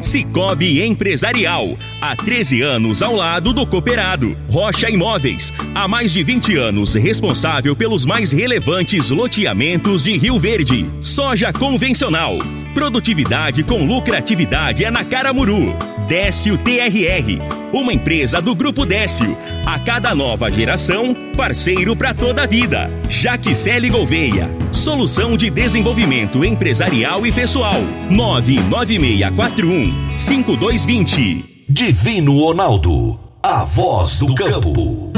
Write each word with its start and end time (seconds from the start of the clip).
Cicobi 0.00 0.82
Empresarial, 0.82 1.76
há 2.00 2.14
13 2.14 2.62
anos 2.62 3.02
ao 3.02 3.14
lado 3.14 3.52
do 3.52 3.66
cooperado. 3.66 4.36
Rocha 4.48 4.88
Imóveis, 4.88 5.52
há 5.74 5.88
mais 5.88 6.12
de 6.12 6.22
20 6.22 6.56
anos 6.56 6.94
responsável 6.94 7.74
pelos 7.74 8.04
mais 8.04 8.32
relevantes 8.32 9.10
loteamentos 9.10 10.02
de 10.02 10.16
Rio 10.16 10.38
Verde. 10.38 10.86
Soja 11.00 11.52
convencional. 11.52 12.38
Produtividade 12.74 13.64
com 13.64 13.84
lucratividade 13.84 14.84
é 14.84 14.90
na 14.90 15.04
Caramuru. 15.04 15.74
Décio 16.08 16.56
TRR, 16.56 17.38
uma 17.72 17.92
empresa 17.92 18.40
do 18.40 18.54
Grupo 18.54 18.86
Décio. 18.86 19.36
A 19.66 19.78
cada 19.78 20.14
nova 20.14 20.50
geração, 20.50 21.14
parceiro 21.36 21.94
para 21.94 22.14
toda 22.14 22.44
a 22.44 22.46
vida. 22.46 22.90
Jaquicele 23.10 23.90
Gouveia, 23.90 24.48
solução 24.72 25.36
de 25.36 25.50
desenvolvimento 25.50 26.42
empresarial 26.44 27.26
e 27.26 27.32
pessoal. 27.32 27.80
99641 28.10 29.87
5220. 30.16 31.66
Divino 31.68 32.38
Ronaldo, 32.38 33.18
a 33.42 33.64
voz 33.64 34.18
do 34.20 34.34
campo. 34.34 35.12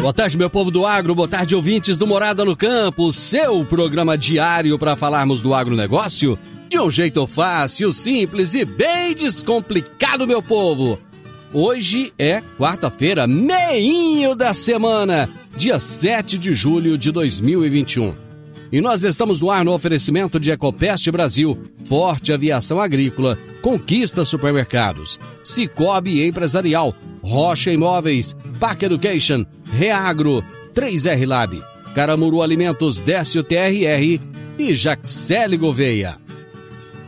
Boa 0.00 0.12
tarde, 0.12 0.38
meu 0.38 0.48
povo 0.48 0.70
do 0.70 0.86
agro, 0.86 1.14
boa 1.14 1.28
tarde, 1.28 1.56
ouvintes 1.56 1.98
do 1.98 2.06
Morada 2.06 2.44
no 2.44 2.56
Campo, 2.56 3.12
seu 3.12 3.64
programa 3.64 4.16
diário 4.16 4.78
para 4.78 4.96
falarmos 4.96 5.42
do 5.42 5.52
agronegócio 5.52 6.38
de 6.68 6.78
um 6.78 6.90
jeito 6.90 7.26
fácil, 7.26 7.92
simples 7.92 8.54
e 8.54 8.64
bem 8.64 9.14
descomplicado, 9.14 10.26
meu 10.26 10.42
povo. 10.42 10.98
Hoje 11.52 12.12
é 12.18 12.42
quarta-feira, 12.58 13.26
meinho 13.26 14.34
da 14.34 14.52
semana, 14.52 15.28
dia 15.56 15.78
7 15.78 16.38
de 16.38 16.54
julho 16.54 16.98
de 16.98 17.10
2021. 17.10 18.25
E 18.76 18.80
nós 18.82 19.04
estamos 19.04 19.40
no 19.40 19.50
ar 19.50 19.64
no 19.64 19.72
oferecimento 19.72 20.38
de 20.38 20.50
Ecopest 20.50 21.10
Brasil, 21.10 21.56
Forte 21.86 22.30
Aviação 22.30 22.78
Agrícola, 22.78 23.38
Conquista 23.62 24.22
Supermercados, 24.22 25.18
Cicobi 25.42 26.22
Empresarial, 26.22 26.94
Rocha 27.22 27.72
Imóveis, 27.72 28.36
Park 28.60 28.82
Education, 28.82 29.46
Reagro, 29.72 30.44
3R 30.74 31.26
Lab, 31.26 31.64
Caramuru 31.94 32.42
Alimentos, 32.42 33.00
Décio 33.00 33.42
TRR 33.42 34.20
e 34.58 34.74
Jaxele 34.74 35.56
Gouveia. 35.56 36.18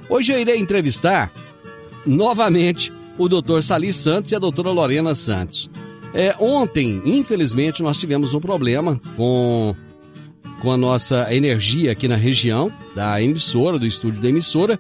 Hoje 0.08 0.32
eu 0.32 0.40
irei 0.40 0.56
entrevistar 0.56 1.30
novamente 2.06 2.90
o 3.18 3.28
Dr. 3.28 3.60
Sali 3.60 3.92
Santos 3.92 4.32
e 4.32 4.36
a 4.36 4.38
doutora 4.38 4.70
Lorena 4.70 5.14
Santos. 5.14 5.68
É, 6.14 6.34
ontem, 6.40 7.02
infelizmente, 7.04 7.82
nós 7.82 8.00
tivemos 8.00 8.32
um 8.32 8.40
problema 8.40 8.98
com, 9.14 9.76
com 10.60 10.72
a 10.72 10.76
nossa 10.76 11.32
energia 11.32 11.92
aqui 11.92 12.08
na 12.08 12.16
região 12.16 12.72
da 12.94 13.22
emissora, 13.22 13.78
do 13.78 13.86
estúdio 13.86 14.20
da 14.20 14.28
emissora, 14.28 14.78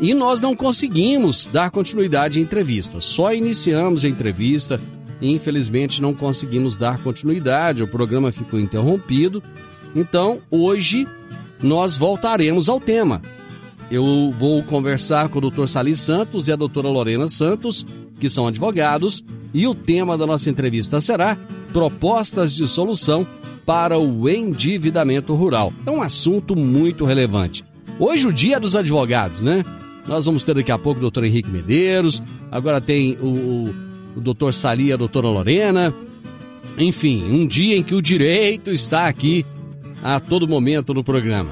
e 0.00 0.14
nós 0.14 0.40
não 0.40 0.54
conseguimos 0.54 1.48
dar 1.52 1.70
continuidade 1.70 2.38
à 2.38 2.42
entrevista. 2.42 3.00
Só 3.00 3.32
iniciamos 3.32 4.04
a 4.04 4.08
entrevista, 4.08 4.80
e 5.20 5.32
infelizmente 5.32 6.02
não 6.02 6.14
conseguimos 6.14 6.76
dar 6.76 7.02
continuidade, 7.02 7.82
o 7.82 7.88
programa 7.88 8.30
ficou 8.30 8.60
interrompido. 8.60 9.42
Então, 9.94 10.40
hoje 10.50 11.06
nós 11.62 11.96
voltaremos 11.96 12.68
ao 12.68 12.78
tema. 12.78 13.22
Eu 13.90 14.34
vou 14.36 14.62
conversar 14.62 15.28
com 15.28 15.38
o 15.38 15.50
Dr. 15.50 15.66
Sali 15.66 15.96
Santos 15.96 16.48
e 16.48 16.52
a 16.52 16.56
doutora 16.56 16.88
Lorena 16.88 17.28
Santos, 17.28 17.86
que 18.20 18.28
são 18.28 18.46
advogados, 18.46 19.24
e 19.54 19.66
o 19.66 19.74
tema 19.74 20.18
da 20.18 20.26
nossa 20.26 20.50
entrevista 20.50 21.00
será 21.00 21.36
Propostas 21.72 22.52
de 22.52 22.66
Solução 22.68 23.26
para 23.66 23.98
o 23.98 24.28
Endividamento 24.28 25.34
Rural. 25.34 25.72
É 25.84 25.90
um 25.90 26.00
assunto 26.00 26.54
muito 26.54 27.04
relevante. 27.04 27.64
Hoje 27.98 28.28
o 28.28 28.32
dia 28.32 28.60
dos 28.60 28.76
advogados, 28.76 29.42
né? 29.42 29.64
Nós 30.06 30.24
vamos 30.24 30.44
ter 30.44 30.54
daqui 30.54 30.70
a 30.70 30.78
pouco 30.78 30.98
o 30.98 31.02
doutor 31.02 31.24
Henrique 31.24 31.50
Medeiros, 31.50 32.22
agora 32.50 32.80
tem 32.80 33.18
o, 33.20 33.26
o, 33.26 33.74
o 34.16 34.20
doutor 34.20 34.54
Sali 34.54 34.86
e 34.86 34.92
a 34.92 34.96
doutora 34.96 35.26
Lorena. 35.26 35.92
Enfim, 36.78 37.24
um 37.24 37.46
dia 37.46 37.76
em 37.76 37.82
que 37.82 37.94
o 37.94 38.00
direito 38.00 38.70
está 38.70 39.08
aqui 39.08 39.44
a 40.02 40.20
todo 40.20 40.46
momento 40.46 40.94
no 40.94 41.02
programa. 41.02 41.50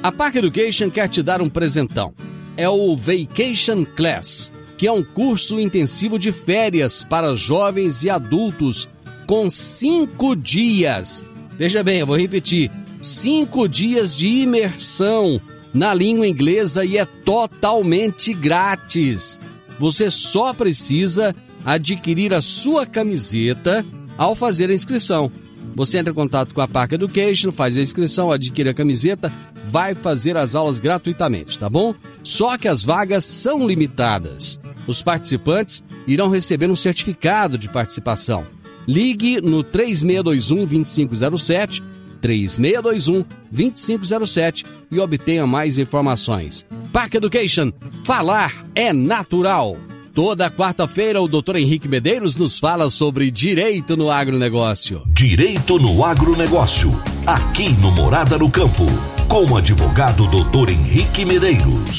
A 0.00 0.12
Park 0.12 0.36
Education 0.36 0.88
quer 0.88 1.08
te 1.08 1.22
dar 1.22 1.42
um 1.42 1.48
presentão. 1.48 2.14
É 2.56 2.68
o 2.68 2.96
Vacation 2.96 3.84
Class, 3.84 4.52
que 4.76 4.86
é 4.86 4.92
um 4.92 5.02
curso 5.02 5.58
intensivo 5.58 6.18
de 6.18 6.30
férias 6.30 7.02
para 7.02 7.34
jovens 7.34 8.04
e 8.04 8.10
adultos 8.10 8.88
com 9.28 9.50
cinco 9.50 10.34
dias. 10.34 11.24
Veja 11.58 11.84
bem, 11.84 12.00
eu 12.00 12.06
vou 12.06 12.18
repetir: 12.18 12.72
cinco 13.00 13.68
dias 13.68 14.16
de 14.16 14.26
imersão 14.26 15.40
na 15.72 15.92
língua 15.92 16.26
inglesa 16.26 16.84
e 16.84 16.96
é 16.96 17.04
totalmente 17.04 18.32
grátis. 18.32 19.38
Você 19.78 20.10
só 20.10 20.52
precisa 20.54 21.36
adquirir 21.64 22.32
a 22.32 22.40
sua 22.40 22.86
camiseta 22.86 23.84
ao 24.16 24.34
fazer 24.34 24.70
a 24.70 24.74
inscrição. 24.74 25.30
Você 25.76 25.98
entra 25.98 26.10
em 26.10 26.16
contato 26.16 26.54
com 26.54 26.62
a 26.62 26.66
Park 26.66 26.92
Education, 26.92 27.52
faz 27.52 27.76
a 27.76 27.82
inscrição, 27.82 28.32
adquire 28.32 28.70
a 28.70 28.74
camiseta, 28.74 29.32
vai 29.70 29.94
fazer 29.94 30.36
as 30.36 30.56
aulas 30.56 30.80
gratuitamente, 30.80 31.58
tá 31.58 31.68
bom? 31.68 31.94
Só 32.24 32.56
que 32.56 32.66
as 32.66 32.82
vagas 32.82 33.24
são 33.26 33.68
limitadas. 33.68 34.58
Os 34.88 35.02
participantes 35.02 35.84
irão 36.06 36.30
receber 36.30 36.68
um 36.70 36.74
certificado 36.74 37.58
de 37.58 37.68
participação. 37.68 38.57
Ligue 38.88 39.42
no 39.42 39.62
3621 39.62 40.64
2507 40.64 41.82
3621 42.22 43.22
2507 43.50 44.64
e 44.90 44.98
obtenha 44.98 45.46
mais 45.46 45.76
informações. 45.76 46.64
Park 46.90 47.16
Education, 47.16 47.70
falar 48.02 48.66
é 48.74 48.90
natural. 48.90 49.76
Toda 50.14 50.50
quarta-feira, 50.50 51.20
o 51.20 51.28
Dr. 51.28 51.56
Henrique 51.56 51.86
Medeiros 51.86 52.34
nos 52.34 52.58
fala 52.58 52.88
sobre 52.88 53.30
direito 53.30 53.94
no 53.94 54.10
agronegócio. 54.10 55.02
Direito 55.08 55.78
no 55.78 56.02
agronegócio, 56.02 56.90
aqui 57.26 57.68
no 57.82 57.92
Morada 57.92 58.38
no 58.38 58.50
Campo, 58.50 58.86
com 59.28 59.44
o 59.44 59.56
advogado 59.58 60.26
Dr. 60.28 60.70
Henrique 60.70 61.26
Medeiros. 61.26 61.98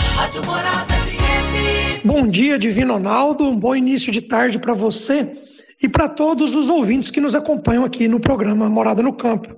Bom 2.03 2.27
dia, 2.27 2.57
Divino 2.57 2.95
Ronaldo. 2.95 3.43
Um 3.43 3.55
bom 3.55 3.75
início 3.75 4.11
de 4.11 4.21
tarde 4.21 4.57
para 4.57 4.73
você 4.73 5.48
e 5.81 5.87
para 5.87 6.09
todos 6.09 6.55
os 6.55 6.69
ouvintes 6.69 7.09
que 7.09 7.21
nos 7.21 7.35
acompanham 7.35 7.85
aqui 7.85 8.07
no 8.07 8.19
programa 8.19 8.69
Morada 8.69 9.01
no 9.01 9.13
Campo. 9.13 9.55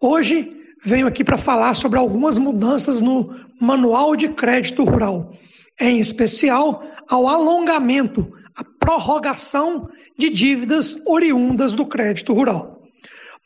Hoje 0.00 0.56
venho 0.84 1.06
aqui 1.06 1.24
para 1.24 1.38
falar 1.38 1.74
sobre 1.74 1.98
algumas 1.98 2.38
mudanças 2.38 3.00
no 3.00 3.34
Manual 3.60 4.16
de 4.16 4.28
Crédito 4.28 4.84
Rural, 4.84 5.32
em 5.80 5.98
especial 5.98 6.82
ao 7.08 7.28
alongamento, 7.28 8.30
a 8.54 8.64
prorrogação 8.78 9.88
de 10.18 10.30
dívidas 10.30 10.98
oriundas 11.06 11.74
do 11.74 11.86
crédito 11.86 12.32
rural. 12.32 12.82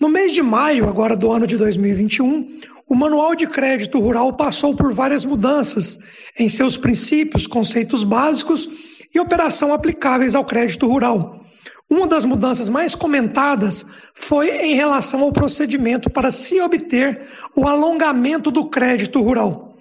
No 0.00 0.08
mês 0.08 0.32
de 0.32 0.42
maio, 0.42 0.88
agora 0.88 1.16
do 1.16 1.30
ano 1.30 1.46
de 1.46 1.56
2021, 1.56 2.60
o 2.88 2.94
Manual 2.94 3.34
de 3.34 3.46
Crédito 3.46 3.98
Rural 4.00 4.32
passou 4.36 4.74
por 4.74 4.92
várias 4.92 5.24
mudanças 5.24 5.98
em 6.38 6.48
seus 6.48 6.76
princípios, 6.76 7.46
conceitos 7.46 8.02
básicos 8.02 8.68
e 9.14 9.20
operação 9.20 9.72
aplicáveis 9.72 10.34
ao 10.34 10.44
crédito 10.44 10.86
rural. 10.86 11.43
Uma 11.90 12.06
das 12.06 12.24
mudanças 12.24 12.68
mais 12.68 12.94
comentadas 12.94 13.84
foi 14.14 14.50
em 14.50 14.74
relação 14.74 15.20
ao 15.20 15.32
procedimento 15.32 16.08
para 16.08 16.30
se 16.30 16.60
obter 16.60 17.28
o 17.56 17.68
alongamento 17.68 18.50
do 18.50 18.68
crédito 18.68 19.20
rural. 19.20 19.74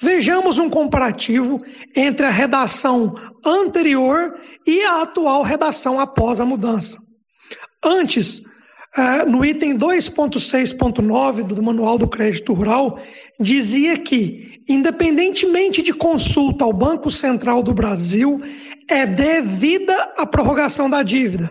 Vejamos 0.00 0.58
um 0.58 0.70
comparativo 0.70 1.62
entre 1.94 2.26
a 2.26 2.30
redação 2.30 3.14
anterior 3.44 4.38
e 4.66 4.82
a 4.82 5.02
atual 5.02 5.42
redação 5.42 6.00
após 6.00 6.40
a 6.40 6.46
mudança. 6.46 6.98
Antes, 7.84 8.42
eh, 8.96 9.24
no 9.24 9.44
item 9.44 9.76
2.6.9 9.76 11.42
do 11.42 11.62
Manual 11.62 11.98
do 11.98 12.08
Crédito 12.08 12.52
Rural, 12.54 12.98
dizia 13.40 13.96
que, 13.98 14.62
independentemente 14.68 15.82
de 15.82 15.92
consulta 15.92 16.64
ao 16.64 16.72
Banco 16.72 17.10
Central 17.10 17.62
do 17.62 17.72
Brasil, 17.72 18.40
é 18.86 19.06
devida 19.06 20.12
a 20.16 20.26
prorrogação 20.26 20.90
da 20.90 21.02
dívida 21.02 21.50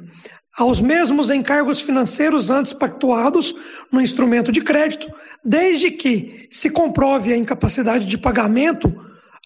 aos 0.59 0.81
mesmos 0.81 1.29
encargos 1.29 1.79
financeiros 1.79 2.49
antes 2.49 2.73
pactuados 2.73 3.55
no 3.89 4.01
instrumento 4.01 4.51
de 4.51 4.61
crédito, 4.61 5.07
desde 5.43 5.89
que 5.89 6.47
se 6.51 6.69
comprove 6.69 7.31
a 7.31 7.37
incapacidade 7.37 8.05
de 8.05 8.17
pagamento 8.17 8.93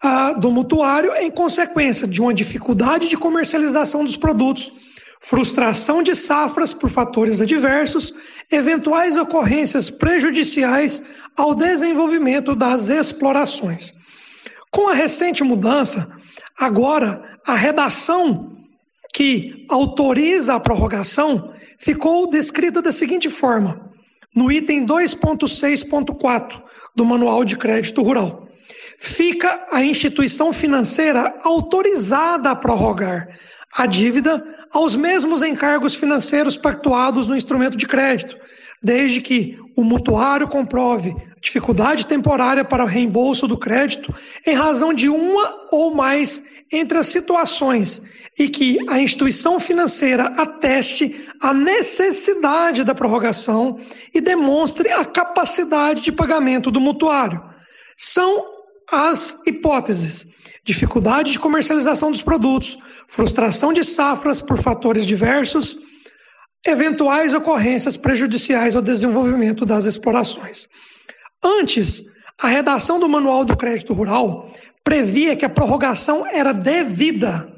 ah, 0.02 0.34
do 0.34 0.50
mutuário 0.50 1.14
em 1.16 1.30
consequência 1.30 2.08
de 2.08 2.20
uma 2.20 2.34
dificuldade 2.34 3.08
de 3.08 3.16
comercialização 3.16 4.04
dos 4.04 4.18
produtos, 4.18 4.74
frustração 5.24 6.04
de 6.04 6.14
safras 6.14 6.74
por 6.74 6.90
fatores 6.90 7.40
adversos, 7.40 8.14
eventuais 8.52 9.16
ocorrências 9.16 9.90
prejudiciais 9.90 11.02
ao 11.36 11.56
desenvolvimento 11.56 12.54
das 12.54 12.90
explorações. 12.90 13.94
Com 14.70 14.90
a 14.90 14.94
recente 14.94 15.42
mudança, 15.42 16.10
agora 16.60 17.40
a 17.46 17.56
redação 17.56 18.58
que 19.14 19.66
autoriza 19.70 20.56
a 20.56 20.60
prorrogação 20.60 21.54
ficou 21.80 22.30
descrita 22.30 22.82
da 22.82 22.92
seguinte 22.92 23.30
forma, 23.30 23.94
no 24.36 24.52
item 24.52 24.86
2.6.4 24.86 26.62
do 26.94 27.06
Manual 27.06 27.46
de 27.46 27.56
Crédito 27.56 28.02
Rural. 28.02 28.50
Fica 29.00 29.68
a 29.72 29.82
instituição 29.84 30.52
financeira 30.52 31.34
autorizada 31.44 32.50
a 32.50 32.56
prorrogar 32.56 33.30
a 33.74 33.86
dívida 33.86 34.44
aos 34.74 34.96
mesmos 34.96 35.44
encargos 35.44 35.94
financeiros 35.94 36.58
pactuados 36.58 37.28
no 37.28 37.36
instrumento 37.36 37.78
de 37.78 37.86
crédito, 37.86 38.36
desde 38.82 39.22
que 39.22 39.58
o 39.78 39.84
mutuário 39.84 40.48
comprove 40.48 41.16
dificuldade 41.40 42.08
temporária 42.08 42.66
para 42.66 42.84
o 42.84 42.88
reembolso 42.88 43.48
do 43.48 43.58
crédito 43.58 44.14
em 44.46 44.56
razão 44.56 44.94
de 44.94 45.10
uma 45.10 45.68
ou 45.72 45.94
mais 45.94 46.44
entre 46.72 46.98
as 46.98 47.08
situações 47.08 48.02
e 48.38 48.50
que 48.50 48.80
a 48.90 49.00
instituição 49.00 49.60
financeira 49.60 50.26
ateste 50.38 51.28
a 51.40 51.54
necessidade 51.54 52.84
da 52.84 52.96
prorrogação 52.96 53.80
e 54.14 54.20
demonstre 54.20 54.90
a 54.92 55.06
capacidade 55.06 56.02
de 56.02 56.12
pagamento 56.12 56.72
do 56.72 56.82
mutuário. 56.82 57.44
São 57.98 58.53
as 58.92 59.38
hipóteses: 59.46 60.28
dificuldade 60.64 61.32
de 61.32 61.40
comercialização 61.40 62.12
dos 62.12 62.22
produtos, 62.22 62.78
frustração 63.08 63.74
de 63.74 63.84
safras 63.84 64.42
por 64.42 64.62
fatores 64.62 65.06
diversos, 65.06 65.78
eventuais 66.66 67.34
ocorrências 67.34 67.98
prejudiciais 67.98 68.76
ao 68.76 68.82
desenvolvimento 68.82 69.66
das 69.66 69.86
explorações. 69.86 70.68
Antes, 71.44 72.04
a 72.42 72.48
redação 72.48 73.00
do 73.00 73.10
Manual 73.10 73.44
do 73.44 73.58
Crédito 73.58 73.94
Rural 73.94 74.52
previa 74.84 75.36
que 75.36 75.46
a 75.46 75.50
prorrogação 75.50 76.26
era 76.26 76.54
devida. 76.54 77.52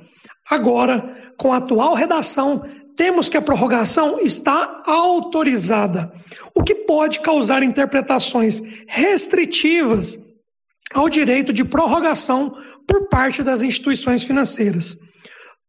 Agora, 0.49 1.33
com 1.37 1.53
a 1.53 1.57
atual 1.57 1.93
redação, 1.93 2.63
temos 2.95 3.27
que 3.27 3.37
a 3.37 3.41
prorrogação 3.41 4.19
está 4.19 4.83
autorizada, 4.85 6.11
o 6.53 6.63
que 6.63 6.73
pode 6.73 7.19
causar 7.19 7.61
interpretações 7.61 8.61
restritivas 8.87 10.17
ao 10.95 11.09
direito 11.09 11.51
de 11.51 11.65
prorrogação 11.65 12.55
por 12.87 13.09
parte 13.09 13.43
das 13.43 13.61
instituições 13.61 14.23
financeiras. 14.23 14.97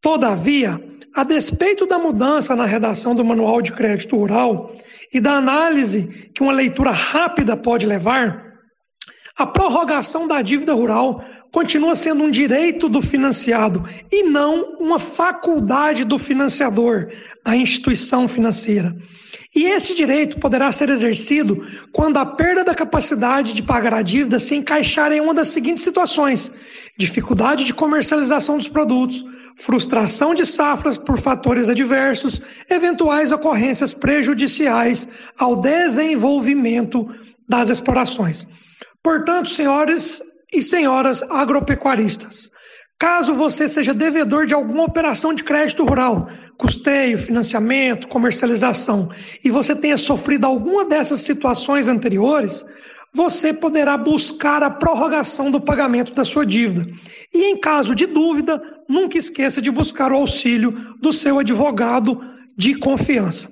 Todavia, 0.00 0.80
a 1.12 1.24
despeito 1.24 1.84
da 1.84 1.98
mudança 1.98 2.54
na 2.54 2.64
redação 2.64 3.12
do 3.12 3.24
Manual 3.24 3.60
de 3.60 3.72
Crédito 3.72 4.16
Rural 4.16 4.72
e 5.12 5.18
da 5.18 5.32
análise 5.32 6.30
que 6.32 6.42
uma 6.42 6.52
leitura 6.52 6.92
rápida 6.92 7.56
pode 7.56 7.86
levar, 7.86 8.46
a 9.36 9.44
prorrogação 9.44 10.28
da 10.28 10.40
dívida 10.40 10.72
rural 10.72 11.22
continua 11.52 11.94
sendo 11.94 12.22
um 12.22 12.30
direito 12.30 12.88
do 12.88 13.00
financiado 13.00 13.84
e 14.10 14.22
não 14.22 14.76
uma 14.78 14.98
faculdade 14.98 16.04
do 16.04 16.18
financiador, 16.18 17.08
da 17.44 17.56
instituição 17.56 18.28
financeira. 18.28 18.96
E 19.54 19.64
esse 19.64 19.94
direito 19.94 20.38
poderá 20.38 20.70
ser 20.70 20.88
exercido 20.90 21.66
quando 21.92 22.18
a 22.18 22.26
perda 22.26 22.62
da 22.62 22.74
capacidade 22.74 23.54
de 23.54 23.62
pagar 23.62 23.94
a 23.94 24.02
dívida 24.02 24.38
se 24.38 24.54
encaixar 24.54 25.12
em 25.12 25.20
uma 25.20 25.32
das 25.32 25.48
seguintes 25.48 25.82
situações: 25.82 26.52
dificuldade 26.98 27.64
de 27.64 27.72
comercialização 27.72 28.58
dos 28.58 28.68
produtos, 28.68 29.24
frustração 29.56 30.34
de 30.34 30.44
safras 30.44 30.98
por 30.98 31.18
fatores 31.18 31.68
adversos, 31.68 32.40
eventuais 32.68 33.32
ocorrências 33.32 33.94
prejudiciais 33.94 35.08
ao 35.38 35.56
desenvolvimento 35.56 37.08
das 37.48 37.70
explorações. 37.70 38.46
Portanto, 39.02 39.48
senhores 39.48 40.22
e 40.52 40.62
senhoras 40.62 41.22
agropecuaristas, 41.22 42.50
caso 42.98 43.34
você 43.34 43.68
seja 43.68 43.92
devedor 43.92 44.46
de 44.46 44.54
alguma 44.54 44.84
operação 44.84 45.34
de 45.34 45.44
crédito 45.44 45.84
rural, 45.84 46.28
custeio, 46.56 47.18
financiamento, 47.18 48.08
comercialização, 48.08 49.08
e 49.44 49.50
você 49.50 49.74
tenha 49.74 49.96
sofrido 49.96 50.46
alguma 50.46 50.84
dessas 50.84 51.20
situações 51.20 51.88
anteriores, 51.88 52.64
você 53.12 53.52
poderá 53.52 53.96
buscar 53.96 54.62
a 54.62 54.70
prorrogação 54.70 55.50
do 55.50 55.60
pagamento 55.60 56.12
da 56.12 56.24
sua 56.24 56.44
dívida. 56.44 56.86
E 57.32 57.44
em 57.44 57.58
caso 57.58 57.94
de 57.94 58.06
dúvida, 58.06 58.62
nunca 58.88 59.16
esqueça 59.16 59.60
de 59.60 59.70
buscar 59.70 60.12
o 60.12 60.16
auxílio 60.16 60.72
do 61.00 61.12
seu 61.12 61.38
advogado 61.38 62.20
de 62.56 62.74
confiança. 62.74 63.48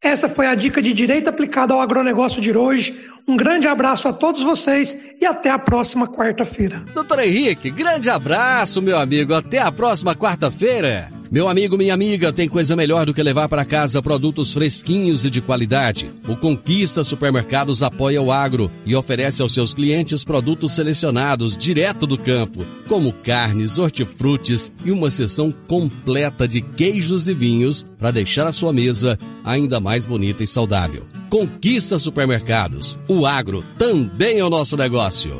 Essa 0.00 0.28
foi 0.28 0.46
a 0.46 0.54
dica 0.54 0.80
de 0.80 0.92
direito 0.92 1.28
aplicado 1.28 1.74
ao 1.74 1.80
agronegócio 1.80 2.40
de 2.40 2.56
hoje. 2.56 2.96
Um 3.28 3.36
grande 3.36 3.68
abraço 3.68 4.08
a 4.08 4.12
todos 4.12 4.42
vocês 4.42 4.96
e 5.20 5.26
até 5.26 5.50
a 5.50 5.58
próxima 5.58 6.08
quarta-feira. 6.08 6.82
Doutor 6.94 7.18
Henrique, 7.18 7.70
grande 7.70 8.08
abraço, 8.08 8.80
meu 8.80 8.96
amigo. 8.96 9.34
Até 9.34 9.58
a 9.58 9.70
próxima 9.70 10.16
quarta-feira. 10.16 11.10
Meu 11.30 11.46
amigo, 11.46 11.76
minha 11.76 11.92
amiga, 11.92 12.32
tem 12.32 12.48
coisa 12.48 12.74
melhor 12.74 13.04
do 13.04 13.12
que 13.12 13.22
levar 13.22 13.46
para 13.50 13.66
casa 13.66 14.00
produtos 14.00 14.54
fresquinhos 14.54 15.26
e 15.26 15.30
de 15.30 15.42
qualidade. 15.42 16.10
O 16.26 16.34
Conquista 16.34 17.04
Supermercados 17.04 17.82
apoia 17.82 18.22
o 18.22 18.32
agro 18.32 18.70
e 18.86 18.96
oferece 18.96 19.42
aos 19.42 19.52
seus 19.52 19.74
clientes 19.74 20.24
produtos 20.24 20.72
selecionados 20.72 21.54
direto 21.58 22.06
do 22.06 22.16
campo, 22.16 22.64
como 22.88 23.12
carnes, 23.12 23.78
hortifrutis 23.78 24.72
e 24.82 24.90
uma 24.90 25.10
seção 25.10 25.52
completa 25.66 26.48
de 26.48 26.62
queijos 26.62 27.28
e 27.28 27.34
vinhos 27.34 27.84
para 27.98 28.10
deixar 28.10 28.46
a 28.46 28.52
sua 28.54 28.72
mesa 28.72 29.18
ainda 29.44 29.78
mais 29.78 30.06
bonita 30.06 30.42
e 30.42 30.46
saudável. 30.46 31.17
Conquista 31.28 31.98
Supermercados. 31.98 32.98
O 33.06 33.26
agro 33.26 33.62
também 33.76 34.38
é 34.38 34.44
o 34.44 34.48
nosso 34.50 34.76
negócio. 34.76 35.36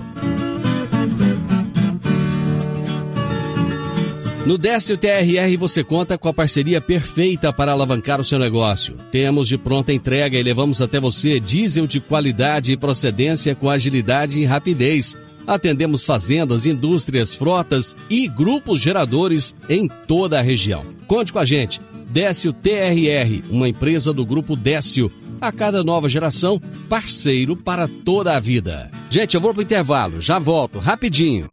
No 4.45 4.57
Décio 4.57 4.97
TRR 4.97 5.57
você 5.59 5.83
conta 5.83 6.17
com 6.17 6.29
a 6.29 6.33
parceria 6.33 6.81
perfeita 6.81 7.53
para 7.53 7.73
alavancar 7.73 8.21
o 8.21 8.25
seu 8.25 8.39
negócio. 8.39 8.97
Temos 9.11 9.49
de 9.49 9.59
pronta 9.59 9.93
entrega 9.93 10.39
e 10.39 10.43
levamos 10.43 10.81
até 10.81 11.01
você 11.01 11.41
diesel 11.41 11.87
de 11.87 12.01
qualidade 12.01 12.73
e 12.73 12.77
procedência 12.77 13.55
com 13.55 13.69
agilidade 13.69 14.39
e 14.41 14.45
rapidez. 14.45 15.17
Atendemos 15.47 16.05
fazendas, 16.05 16.67
indústrias, 16.67 17.35
frotas 17.35 17.97
e 18.11 18.29
grupos 18.29 18.81
geradores 18.81 19.57
em 19.69 19.89
toda 20.07 20.39
a 20.39 20.43
região. 20.43 20.85
Conte 21.07 21.33
com 21.33 21.39
a 21.39 21.45
gente. 21.45 21.81
Décio 22.11 22.53
TRR, 22.53 23.43
uma 23.51 23.69
empresa 23.69 24.13
do 24.13 24.25
grupo 24.25 24.57
Décio. 24.57 25.11
A 25.41 25.53
cada 25.53 25.85
nova 25.85 26.09
geração, 26.09 26.61
parceiro 26.89 27.57
para 27.57 27.87
toda 27.87 28.37
a 28.37 28.41
vida. 28.41 28.91
Gente, 29.09 29.35
eu 29.35 29.41
vou 29.41 29.55
pro 29.55 29.63
intervalo, 29.63 30.21
já 30.21 30.39
volto 30.39 30.79
rapidinho. 30.79 31.49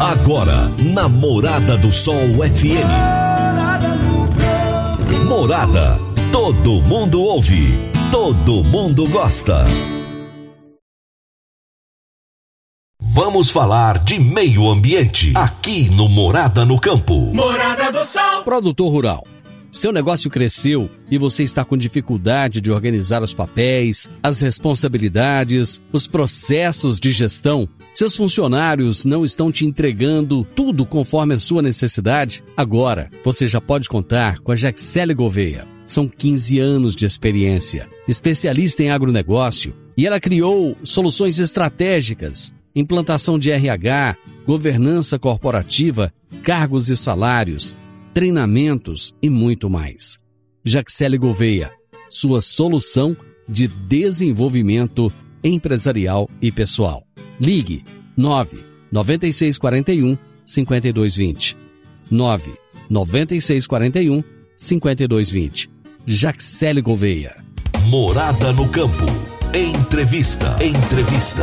Agora, 0.00 0.68
na 0.94 1.08
Morada 1.08 1.76
do 1.76 1.92
Sol 1.92 2.16
FM. 2.16 2.86
Morada. 5.26 5.98
Todo 6.32 6.80
mundo 6.82 7.20
ouve. 7.20 7.90
Todo 8.10 8.64
mundo 8.64 9.08
gosta. 9.08 9.64
Vamos 13.00 13.50
falar 13.50 13.98
de 14.04 14.18
meio 14.18 14.68
ambiente 14.68 15.32
aqui 15.34 15.88
no 15.88 16.08
Morada 16.08 16.64
no 16.64 16.78
Campo. 16.78 17.32
Morada 17.34 17.90
do 17.90 18.04
Sol. 18.04 18.44
Produtor 18.44 18.90
rural. 18.90 19.26
Seu 19.76 19.92
negócio 19.92 20.30
cresceu 20.30 20.88
e 21.10 21.18
você 21.18 21.44
está 21.44 21.62
com 21.62 21.76
dificuldade 21.76 22.62
de 22.62 22.72
organizar 22.72 23.22
os 23.22 23.34
papéis, 23.34 24.08
as 24.22 24.40
responsabilidades, 24.40 25.82
os 25.92 26.06
processos 26.06 26.98
de 26.98 27.12
gestão? 27.12 27.68
Seus 27.92 28.16
funcionários 28.16 29.04
não 29.04 29.22
estão 29.22 29.52
te 29.52 29.66
entregando 29.66 30.46
tudo 30.56 30.86
conforme 30.86 31.34
a 31.34 31.38
sua 31.38 31.60
necessidade? 31.60 32.42
Agora, 32.56 33.10
você 33.22 33.46
já 33.46 33.60
pode 33.60 33.86
contar 33.86 34.38
com 34.38 34.50
a 34.50 34.56
Jaxele 34.56 35.12
Gouveia. 35.12 35.68
São 35.86 36.08
15 36.08 36.58
anos 36.58 36.96
de 36.96 37.04
experiência, 37.04 37.86
especialista 38.08 38.82
em 38.82 38.90
agronegócio, 38.90 39.74
e 39.94 40.06
ela 40.06 40.18
criou 40.18 40.74
soluções 40.84 41.38
estratégicas, 41.38 42.50
implantação 42.74 43.38
de 43.38 43.50
RH, 43.50 44.16
governança 44.46 45.18
corporativa, 45.18 46.10
cargos 46.42 46.88
e 46.88 46.96
salários, 46.96 47.76
treinamentos 48.16 49.14
e 49.20 49.28
muito 49.28 49.68
mais. 49.68 50.16
Jaxele 50.64 51.18
Gouveia, 51.18 51.70
sua 52.08 52.40
solução 52.40 53.14
de 53.46 53.68
desenvolvimento 53.68 55.12
empresarial 55.44 56.26
e 56.40 56.50
pessoal. 56.50 57.06
Ligue 57.38 57.84
9 58.16 58.64
9641 58.90 60.16
5220. 60.46 61.58
9 62.10 62.54
9641 62.88 64.24
5220. 64.56 65.70
Jaxele 66.06 66.80
Gouveia. 66.80 67.44
Morada 67.90 68.50
no 68.54 68.66
campo. 68.70 69.04
Entrevista. 69.52 70.56
Entrevista. 70.64 71.42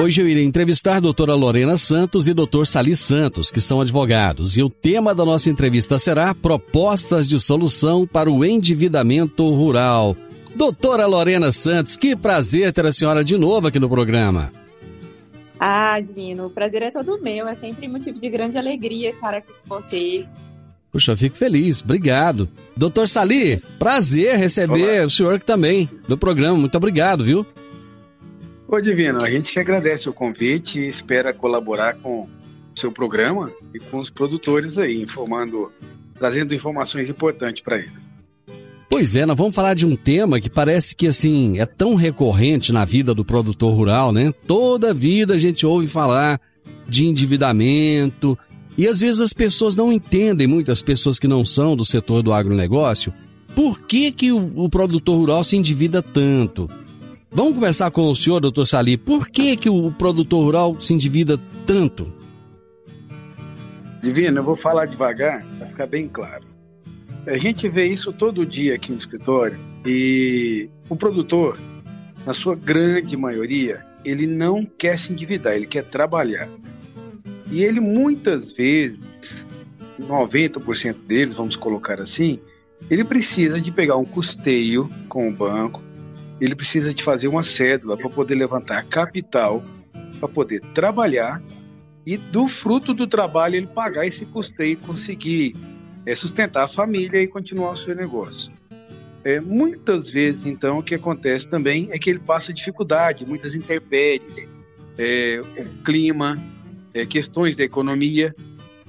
Hoje 0.00 0.22
eu 0.22 0.28
irei 0.28 0.44
entrevistar 0.44 0.96
a 0.96 1.00
doutora 1.00 1.34
Lorena 1.34 1.76
Santos 1.76 2.26
e 2.26 2.32
doutor 2.32 2.66
Sali 2.66 2.96
Santos, 2.96 3.50
que 3.50 3.60
são 3.60 3.82
advogados, 3.82 4.56
e 4.56 4.62
o 4.62 4.70
tema 4.70 5.14
da 5.14 5.26
nossa 5.26 5.50
entrevista 5.50 5.98
será 5.98 6.34
Propostas 6.34 7.28
de 7.28 7.38
Solução 7.38 8.06
para 8.06 8.30
o 8.30 8.42
Endividamento 8.42 9.46
Rural. 9.50 10.16
Doutora 10.56 11.04
Lorena 11.04 11.52
Santos, 11.52 11.98
que 11.98 12.16
prazer 12.16 12.72
ter 12.72 12.86
a 12.86 12.92
senhora 12.92 13.22
de 13.22 13.36
novo 13.36 13.68
aqui 13.68 13.78
no 13.78 13.90
programa. 13.90 14.50
Ah, 15.58 16.00
Divino, 16.00 16.46
o 16.46 16.50
prazer 16.50 16.80
é 16.80 16.90
todo 16.90 17.20
meu, 17.20 17.46
é 17.46 17.54
sempre 17.54 17.86
motivo 17.86 18.18
de 18.18 18.30
grande 18.30 18.56
alegria 18.56 19.10
estar 19.10 19.34
aqui 19.34 19.52
com 19.68 19.76
vocês. 19.76 20.26
Puxa, 20.90 21.14
fico 21.14 21.36
feliz, 21.36 21.82
obrigado. 21.82 22.48
Doutor 22.74 23.06
Sali, 23.06 23.62
prazer 23.78 24.38
receber 24.38 25.00
Olá. 25.00 25.06
o 25.06 25.10
senhor 25.10 25.34
aqui 25.34 25.44
também 25.44 25.90
no 26.08 26.16
programa, 26.16 26.56
muito 26.56 26.74
obrigado, 26.74 27.22
viu? 27.22 27.46
Ô 28.72 28.80
Divino, 28.80 29.18
a 29.20 29.28
gente 29.28 29.52
que 29.52 29.58
agradece 29.58 30.08
o 30.08 30.12
convite 30.12 30.78
e 30.78 30.88
espera 30.88 31.34
colaborar 31.34 31.96
com 31.96 32.22
o 32.22 32.28
seu 32.78 32.92
programa 32.92 33.52
e 33.74 33.80
com 33.80 33.98
os 33.98 34.10
produtores 34.10 34.78
aí, 34.78 35.02
informando, 35.02 35.72
trazendo 36.16 36.54
informações 36.54 37.10
importantes 37.10 37.64
para 37.64 37.78
eles. 37.78 38.12
Pois 38.88 39.16
é, 39.16 39.26
nós 39.26 39.36
vamos 39.36 39.56
falar 39.56 39.74
de 39.74 39.84
um 39.84 39.96
tema 39.96 40.40
que 40.40 40.48
parece 40.48 40.94
que 40.94 41.08
assim 41.08 41.58
é 41.58 41.66
tão 41.66 41.96
recorrente 41.96 42.70
na 42.70 42.84
vida 42.84 43.12
do 43.12 43.24
produtor 43.24 43.74
rural, 43.74 44.12
né? 44.12 44.32
Toda 44.46 44.94
vida 44.94 45.34
a 45.34 45.38
gente 45.38 45.66
ouve 45.66 45.88
falar 45.88 46.40
de 46.88 47.06
endividamento 47.06 48.38
e 48.78 48.86
às 48.86 49.00
vezes 49.00 49.20
as 49.20 49.32
pessoas 49.32 49.74
não 49.74 49.92
entendem 49.92 50.46
muito, 50.46 50.70
as 50.70 50.80
pessoas 50.80 51.18
que 51.18 51.26
não 51.26 51.44
são 51.44 51.74
do 51.74 51.84
setor 51.84 52.22
do 52.22 52.32
agronegócio, 52.32 53.12
por 53.52 53.80
que, 53.80 54.12
que 54.12 54.30
o, 54.30 54.52
o 54.54 54.68
produtor 54.68 55.18
rural 55.18 55.42
se 55.42 55.56
endivida 55.56 56.00
tanto? 56.00 56.70
Vamos 57.32 57.54
começar 57.54 57.88
com 57.92 58.06
o 58.06 58.16
senhor, 58.16 58.40
doutor 58.40 58.66
Sali. 58.66 58.96
Por 58.96 59.28
que, 59.28 59.56
que 59.56 59.70
o 59.70 59.92
produtor 59.92 60.42
rural 60.42 60.80
se 60.80 60.92
endivida 60.92 61.38
tanto? 61.64 62.12
Divino, 64.02 64.40
eu 64.40 64.44
vou 64.44 64.56
falar 64.56 64.86
devagar 64.86 65.46
para 65.56 65.66
ficar 65.66 65.86
bem 65.86 66.08
claro. 66.08 66.44
A 67.28 67.36
gente 67.36 67.68
vê 67.68 67.86
isso 67.86 68.12
todo 68.12 68.44
dia 68.44 68.74
aqui 68.74 68.90
no 68.90 68.98
escritório 68.98 69.60
e 69.86 70.68
o 70.88 70.96
produtor, 70.96 71.56
na 72.26 72.32
sua 72.32 72.56
grande 72.56 73.16
maioria, 73.16 73.86
ele 74.04 74.26
não 74.26 74.66
quer 74.66 74.98
se 74.98 75.12
endividar, 75.12 75.54
ele 75.54 75.66
quer 75.66 75.84
trabalhar. 75.84 76.50
E 77.48 77.62
ele 77.62 77.78
muitas 77.78 78.50
vezes, 78.50 79.46
90% 80.00 80.96
deles, 81.06 81.34
vamos 81.34 81.54
colocar 81.54 82.00
assim, 82.00 82.40
ele 82.90 83.04
precisa 83.04 83.60
de 83.60 83.70
pegar 83.70 83.96
um 83.96 84.04
custeio 84.04 84.90
com 85.08 85.28
o 85.28 85.32
banco, 85.32 85.80
ele 86.40 86.54
precisa 86.54 86.94
de 86.94 87.02
fazer 87.02 87.28
uma 87.28 87.42
cédula 87.42 87.96
para 87.96 88.08
poder 88.08 88.34
levantar 88.34 88.84
capital, 88.86 89.62
para 90.18 90.28
poder 90.28 90.60
trabalhar 90.74 91.42
e 92.06 92.16
do 92.16 92.48
fruto 92.48 92.94
do 92.94 93.06
trabalho 93.06 93.56
ele 93.56 93.66
pagar 93.66 94.06
esse 94.06 94.24
custeio 94.24 94.72
e 94.72 94.76
conseguir 94.76 95.54
é, 96.06 96.14
sustentar 96.14 96.64
a 96.64 96.68
família 96.68 97.20
e 97.20 97.26
continuar 97.26 97.72
o 97.72 97.76
seu 97.76 97.94
negócio. 97.94 98.52
É, 99.22 99.38
muitas 99.38 100.10
vezes, 100.10 100.46
então, 100.46 100.78
o 100.78 100.82
que 100.82 100.94
acontece 100.94 101.46
também 101.46 101.88
é 101.90 101.98
que 101.98 102.08
ele 102.08 102.18
passa 102.18 102.54
dificuldade, 102.54 103.26
muitas 103.26 103.54
intempéries, 103.54 104.46
é, 104.96 105.42
o 105.58 105.82
clima, 105.84 106.38
é, 106.94 107.04
questões 107.04 107.54
da 107.54 107.62
economia, 107.62 108.34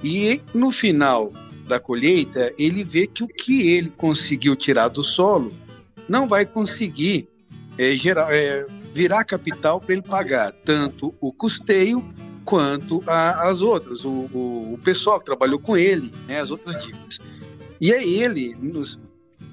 e 0.02 0.40
no 0.54 0.70
final 0.70 1.32
da 1.68 1.78
colheita 1.78 2.52
ele 2.58 2.82
vê 2.82 3.06
que 3.06 3.22
o 3.22 3.28
que 3.28 3.70
ele 3.70 3.90
conseguiu 3.90 4.56
tirar 4.56 4.88
do 4.88 5.04
solo 5.04 5.52
não 6.08 6.26
vai 6.26 6.44
conseguir 6.44 7.28
é, 7.78 7.94
é, 7.94 8.66
virar 8.92 9.24
capital 9.24 9.80
para 9.80 9.92
ele 9.92 10.02
pagar 10.02 10.52
tanto 10.64 11.14
o 11.20 11.32
custeio 11.32 12.04
quanto 12.44 13.02
a, 13.06 13.48
as 13.48 13.62
outras, 13.62 14.04
o, 14.04 14.10
o, 14.32 14.74
o, 14.74 14.78
pessoal 14.78 15.18
que 15.18 15.26
trabalhou 15.26 15.58
com 15.58 15.76
ele, 15.76 16.12
né, 16.26 16.40
as 16.40 16.50
outras 16.50 16.76
dívidas. 16.82 17.18
E 17.80 17.92
é 17.92 18.06
ele, 18.06 18.54
nos, 18.60 18.98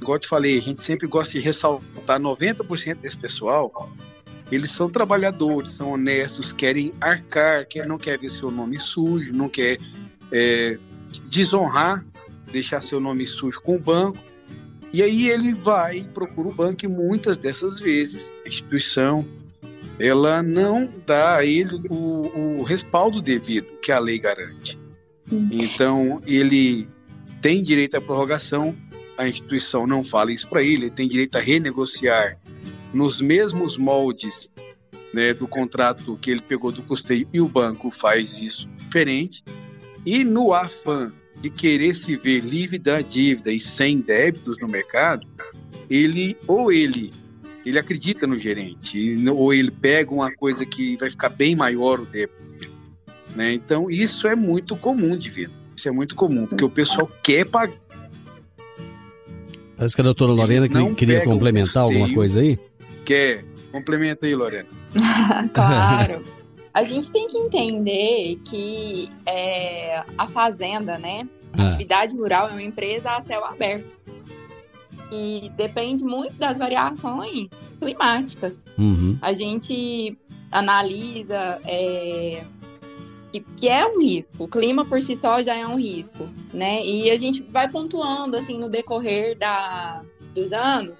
igual 0.01 0.15
eu 0.15 0.19
te 0.19 0.27
falei, 0.27 0.57
a 0.57 0.61
gente 0.61 0.81
sempre 0.81 1.07
gosta 1.07 1.33
de 1.33 1.39
ressaltar 1.39 2.19
90% 2.19 2.95
desse 2.95 3.17
pessoal, 3.17 3.71
eles 4.51 4.71
são 4.71 4.89
trabalhadores, 4.89 5.73
são 5.73 5.91
honestos, 5.91 6.51
querem 6.51 6.91
arcar, 6.99 7.67
quer, 7.67 7.85
não 7.87 7.97
quer 7.97 8.17
ver 8.17 8.29
seu 8.29 8.49
nome 8.49 8.79
sujo, 8.79 9.31
não 9.31 9.47
quer 9.47 9.77
é, 10.31 10.77
desonrar, 11.25 12.03
deixar 12.51 12.81
seu 12.81 12.99
nome 12.99 13.27
sujo 13.27 13.61
com 13.61 13.75
o 13.75 13.79
banco, 13.79 14.17
e 14.91 15.03
aí 15.03 15.29
ele 15.29 15.53
vai 15.53 16.07
procura 16.13 16.49
o 16.49 16.53
banco 16.53 16.85
e 16.85 16.87
muitas 16.87 17.37
dessas 17.37 17.79
vezes 17.79 18.33
a 18.43 18.47
instituição 18.47 19.25
ela 19.99 20.41
não 20.41 20.91
dá 21.05 21.37
a 21.37 21.45
ele 21.45 21.81
o, 21.89 22.59
o 22.59 22.63
respaldo 22.63 23.21
devido 23.21 23.67
que 23.81 23.91
a 23.91 23.99
lei 23.99 24.17
garante. 24.17 24.79
Então 25.29 26.21
ele 26.25 26.87
tem 27.41 27.61
direito 27.61 27.95
à 27.95 28.01
prorrogação, 28.01 28.75
a 29.17 29.27
instituição 29.27 29.85
não 29.85 30.03
fala 30.03 30.31
isso 30.31 30.47
para 30.47 30.63
ele, 30.63 30.85
ele 30.85 30.91
tem 30.91 31.07
direito 31.07 31.37
a 31.37 31.41
renegociar 31.41 32.39
nos 32.93 33.21
mesmos 33.21 33.77
moldes 33.77 34.51
né, 35.13 35.33
do 35.33 35.47
contrato 35.47 36.17
que 36.17 36.31
ele 36.31 36.41
pegou 36.41 36.71
do 36.71 36.81
custeio 36.81 37.27
e 37.33 37.41
o 37.41 37.47
banco 37.47 37.91
faz 37.91 38.39
isso 38.39 38.67
diferente. 38.77 39.43
E 40.05 40.23
no 40.23 40.53
afã 40.53 41.11
de 41.39 41.49
querer 41.49 41.95
se 41.95 42.15
ver 42.15 42.41
livre 42.41 42.77
da 42.77 43.01
dívida 43.01 43.51
e 43.51 43.59
sem 43.59 43.99
débitos 43.99 44.57
no 44.59 44.67
mercado, 44.67 45.25
ele 45.89 46.37
ou 46.47 46.71
ele 46.71 47.13
ele 47.65 47.77
acredita 47.77 48.25
no 48.25 48.37
gerente, 48.37 49.17
ou 49.29 49.53
ele 49.53 49.69
pega 49.69 50.11
uma 50.11 50.33
coisa 50.33 50.65
que 50.65 50.95
vai 50.97 51.09
ficar 51.09 51.29
bem 51.29 51.55
maior 51.55 51.99
o 51.99 52.05
débito. 52.05 52.39
Né? 53.35 53.53
Então, 53.53 53.91
isso 53.91 54.27
é 54.27 54.35
muito 54.35 54.75
comum 54.75 55.15
de 55.15 55.29
vida. 55.29 55.51
Isso 55.75 55.87
é 55.87 55.91
muito 55.91 56.15
comum, 56.15 56.47
porque 56.47 56.63
o 56.63 56.69
pessoal 56.69 57.09
quer 57.21 57.45
pagar. 57.45 57.75
Parece 59.77 59.95
que 59.95 60.01
a 60.01 60.03
doutora 60.03 60.31
Lorena 60.31 60.67
que, 60.67 60.95
queria 60.95 61.23
complementar 61.23 61.83
alguma 61.83 62.11
coisa 62.13 62.39
aí. 62.39 62.57
Quer. 63.05 63.45
Complementa 63.71 64.25
aí, 64.25 64.35
Lorena. 64.35 64.67
claro. 65.53 66.23
A 66.79 66.83
gente 66.85 67.11
tem 67.11 67.27
que 67.27 67.37
entender 67.37 68.39
que 68.45 69.09
é, 69.25 70.01
a 70.17 70.27
fazenda, 70.29 70.97
né? 70.97 71.23
A 71.51 71.63
é. 71.63 71.67
atividade 71.67 72.15
rural 72.15 72.47
é 72.47 72.51
uma 72.53 72.63
empresa 72.63 73.17
a 73.17 73.19
céu 73.19 73.43
aberto. 73.43 73.99
E 75.11 75.51
depende 75.57 76.05
muito 76.05 76.35
das 76.35 76.57
variações 76.57 77.51
climáticas. 77.81 78.63
Uhum. 78.77 79.17
A 79.21 79.33
gente 79.33 80.17
analisa 80.49 81.59
é, 81.65 82.45
que, 83.33 83.41
que, 83.57 83.67
é 83.67 83.85
um 83.85 83.99
risco. 83.99 84.45
O 84.45 84.47
clima 84.47 84.85
por 84.85 85.01
si 85.03 85.17
só 85.17 85.43
já 85.43 85.57
é 85.57 85.67
um 85.67 85.77
risco, 85.77 86.29
né? 86.53 86.81
E 86.85 87.11
a 87.11 87.17
gente 87.17 87.43
vai 87.43 87.69
pontuando 87.69 88.37
assim 88.37 88.57
no 88.57 88.69
decorrer 88.69 89.37
da, 89.37 90.01
dos 90.33 90.53
anos 90.53 90.97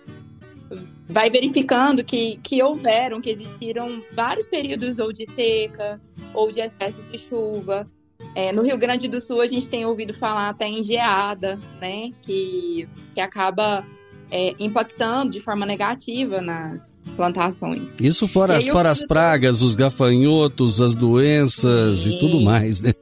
vai 1.07 1.29
verificando 1.29 2.03
que, 2.03 2.39
que 2.43 2.61
houveram, 2.61 3.21
que 3.21 3.29
existiram 3.29 4.01
vários 4.13 4.47
períodos 4.47 4.99
ou 4.99 5.11
de 5.11 5.25
seca 5.25 5.99
ou 6.33 6.51
de 6.51 6.61
excesso 6.61 7.01
de 7.11 7.17
chuva. 7.17 7.87
É, 8.35 8.51
no 8.51 8.61
Rio 8.61 8.77
Grande 8.77 9.07
do 9.07 9.21
Sul 9.21 9.41
a 9.41 9.47
gente 9.47 9.69
tem 9.69 9.85
ouvido 9.85 10.13
falar 10.13 10.49
até 10.49 10.67
em 10.67 10.83
geada, 10.83 11.57
né, 11.79 12.11
que, 12.21 12.87
que 13.13 13.21
acaba 13.21 13.85
é, 14.31 14.53
impactando 14.59 15.31
de 15.31 15.39
forma 15.39 15.65
negativa 15.65 16.41
nas 16.41 16.97
plantações. 17.15 17.93
Isso 17.99 18.27
fora, 18.27 18.57
as, 18.57 18.67
fora 18.67 18.91
as 18.91 19.05
pragas, 19.05 19.61
os 19.61 19.75
gafanhotos, 19.75 20.81
as 20.81 20.95
doenças 20.95 21.99
Sim. 21.99 22.11
e 22.11 22.19
tudo 22.19 22.41
mais, 22.41 22.81
né? 22.81 22.93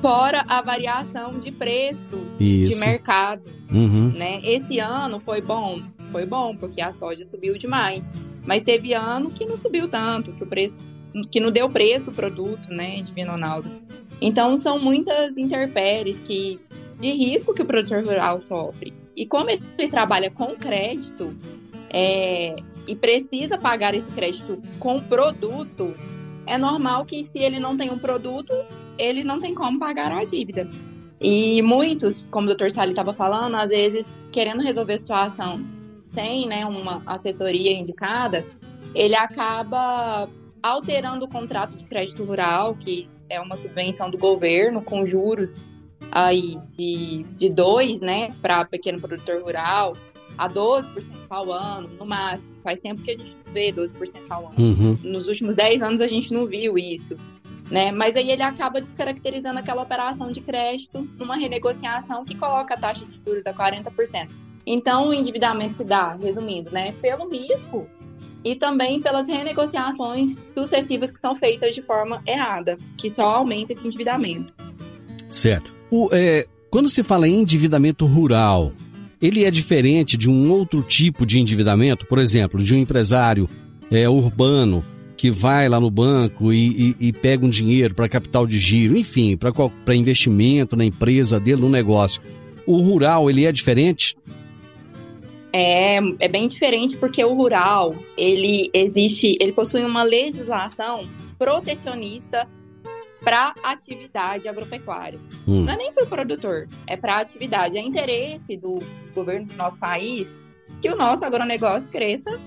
Fora 0.00 0.44
a 0.48 0.60
variação 0.60 1.38
de 1.38 1.52
preço 1.52 2.18
Isso. 2.38 2.74
de 2.74 2.84
mercado. 2.84 3.42
Uhum. 3.70 4.10
Né? 4.10 4.40
Esse 4.42 4.78
ano 4.78 5.20
foi 5.20 5.40
bom, 5.40 5.80
foi 6.12 6.26
bom, 6.26 6.54
porque 6.54 6.80
a 6.80 6.92
soja 6.92 7.26
subiu 7.26 7.56
demais. 7.58 8.08
Mas 8.46 8.62
teve 8.62 8.92
ano 8.92 9.30
que 9.30 9.46
não 9.46 9.56
subiu 9.56 9.88
tanto, 9.88 10.32
que 10.32 10.44
o 10.44 10.46
preço, 10.46 10.78
que 11.30 11.40
não 11.40 11.50
deu 11.50 11.70
preço 11.70 12.10
o 12.10 12.14
produto, 12.14 12.68
né, 12.68 13.02
de 13.02 13.22
Ronaldo. 13.24 13.70
Então 14.20 14.56
são 14.56 14.78
muitas 14.78 15.36
intempéries 15.36 16.20
que 16.20 16.60
de 17.00 17.12
risco 17.12 17.52
que 17.52 17.62
o 17.62 17.66
produtor 17.66 18.04
rural 18.04 18.40
sofre. 18.40 18.94
E 19.16 19.26
como 19.26 19.50
ele, 19.50 19.62
trabalha 19.90 20.30
com 20.30 20.46
crédito 20.46 21.36
é, 21.90 22.54
e 22.86 22.94
precisa 22.94 23.58
pagar 23.58 23.94
esse 23.94 24.10
crédito 24.10 24.62
com 24.78 25.00
produto, 25.00 25.94
é 26.46 26.56
normal 26.56 27.04
que 27.04 27.26
se 27.26 27.40
ele 27.40 27.58
não 27.58 27.76
tem 27.76 27.90
um 27.90 27.98
produto, 27.98 28.52
ele 28.96 29.24
não 29.24 29.40
tem 29.40 29.54
como 29.54 29.78
pagar 29.78 30.12
a 30.12 30.24
dívida. 30.24 30.68
E 31.20 31.60
muitos, 31.62 32.26
como 32.30 32.44
o 32.44 32.48
doutor 32.48 32.70
Sali 32.70 32.90
estava 32.90 33.12
falando, 33.12 33.56
às 33.56 33.70
vezes 33.70 34.16
querendo 34.30 34.62
resolver 34.62 34.94
a 34.94 34.98
situação 34.98 35.64
tem 36.14 36.46
né, 36.46 36.64
uma 36.66 37.02
assessoria 37.06 37.72
indicada, 37.72 38.44
ele 38.94 39.14
acaba 39.14 40.28
alterando 40.62 41.24
o 41.24 41.28
contrato 41.28 41.76
de 41.76 41.84
crédito 41.84 42.24
rural, 42.24 42.74
que 42.76 43.08
é 43.28 43.40
uma 43.40 43.56
subvenção 43.56 44.10
do 44.10 44.18
governo 44.18 44.82
com 44.82 45.06
juros 45.06 45.58
aí 46.10 46.58
de, 46.76 47.24
de 47.36 47.48
dois, 47.48 48.00
né, 48.00 48.30
para 48.42 48.64
pequeno 48.64 49.00
produtor 49.00 49.42
rural, 49.42 49.96
a 50.36 50.48
12% 50.48 51.04
ao 51.30 51.50
ano, 51.50 51.88
no 51.98 52.04
máximo. 52.04 52.54
Faz 52.62 52.80
tempo 52.80 53.02
que 53.02 53.10
a 53.10 53.16
gente 53.16 53.36
não 53.44 53.52
vê 53.52 53.72
12% 53.72 54.18
ao 54.28 54.48
ano. 54.48 54.54
Uhum. 54.58 54.98
Nos 55.02 55.28
últimos 55.28 55.56
10 55.56 55.82
anos 55.82 56.00
a 56.00 56.06
gente 56.06 56.32
não 56.32 56.46
viu 56.46 56.76
isso. 56.76 57.16
Né? 57.70 57.90
Mas 57.90 58.16
aí 58.16 58.30
ele 58.30 58.42
acaba 58.42 58.80
descaracterizando 58.80 59.58
aquela 59.58 59.82
operação 59.82 60.30
de 60.30 60.42
crédito 60.42 61.08
numa 61.18 61.36
renegociação 61.36 62.24
que 62.24 62.36
coloca 62.36 62.74
a 62.74 62.76
taxa 62.76 63.04
de 63.06 63.18
juros 63.24 63.46
a 63.46 63.54
40%. 63.54 64.28
Então, 64.66 65.08
o 65.08 65.14
endividamento 65.14 65.76
se 65.76 65.84
dá, 65.84 66.14
resumindo, 66.14 66.70
né, 66.70 66.92
pelo 67.00 67.28
risco 67.28 67.86
e 68.44 68.54
também 68.56 69.00
pelas 69.00 69.28
renegociações 69.28 70.38
sucessivas 70.54 71.10
que 71.10 71.20
são 71.20 71.36
feitas 71.36 71.74
de 71.74 71.82
forma 71.82 72.22
errada, 72.26 72.78
que 72.96 73.08
só 73.08 73.24
aumenta 73.24 73.72
esse 73.72 73.86
endividamento. 73.86 74.54
Certo. 75.30 75.72
O, 75.90 76.08
é, 76.12 76.46
quando 76.70 76.88
se 76.88 77.02
fala 77.02 77.28
em 77.28 77.40
endividamento 77.40 78.06
rural, 78.06 78.72
ele 79.20 79.44
é 79.44 79.50
diferente 79.50 80.16
de 80.16 80.28
um 80.28 80.50
outro 80.50 80.82
tipo 80.82 81.24
de 81.24 81.38
endividamento, 81.38 82.06
por 82.06 82.18
exemplo, 82.18 82.62
de 82.62 82.74
um 82.74 82.78
empresário 82.78 83.48
é, 83.90 84.08
urbano 84.08 84.84
que 85.16 85.30
vai 85.30 85.68
lá 85.68 85.78
no 85.78 85.88
banco 85.88 86.52
e, 86.52 86.96
e, 86.98 87.08
e 87.08 87.12
pega 87.12 87.46
um 87.46 87.48
dinheiro 87.48 87.94
para 87.94 88.08
capital 88.08 88.44
de 88.44 88.58
giro, 88.58 88.96
enfim, 88.96 89.36
para 89.36 89.94
investimento 89.94 90.74
na 90.74 90.84
empresa 90.84 91.38
dele, 91.38 91.60
no 91.60 91.68
negócio. 91.68 92.20
O 92.66 92.78
rural, 92.78 93.30
ele 93.30 93.44
é 93.44 93.52
diferente? 93.52 94.16
É, 95.52 95.98
é 96.18 96.28
bem 96.28 96.46
diferente 96.46 96.96
porque 96.96 97.22
o 97.22 97.34
rural, 97.34 97.94
ele 98.16 98.70
existe, 98.72 99.36
ele 99.40 99.52
possui 99.52 99.84
uma 99.84 100.02
legislação 100.02 101.06
protecionista 101.38 102.48
para 103.22 103.54
atividade 103.62 104.48
agropecuária. 104.48 105.20
Hum. 105.46 105.64
Não 105.64 105.72
é 105.72 105.76
nem 105.76 105.92
para 105.92 106.04
o 106.04 106.06
produtor, 106.06 106.66
é 106.86 106.96
para 106.96 107.20
atividade. 107.20 107.76
É 107.76 107.80
interesse 107.80 108.56
do 108.56 108.78
governo 109.14 109.46
do 109.46 109.56
nosso 109.56 109.78
país 109.78 110.38
que 110.80 110.88
o 110.88 110.96
nosso 110.96 111.24
agronegócio 111.24 111.90
cresça 111.90 112.40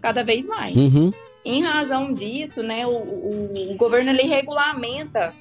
cada 0.00 0.24
vez 0.24 0.46
mais. 0.46 0.74
Uhum. 0.76 1.12
Em 1.44 1.62
razão 1.62 2.12
disso, 2.12 2.62
né, 2.62 2.86
o, 2.86 2.90
o, 2.90 3.72
o 3.72 3.76
governo 3.76 4.10
ele 4.10 4.22
regulamenta 4.22 5.34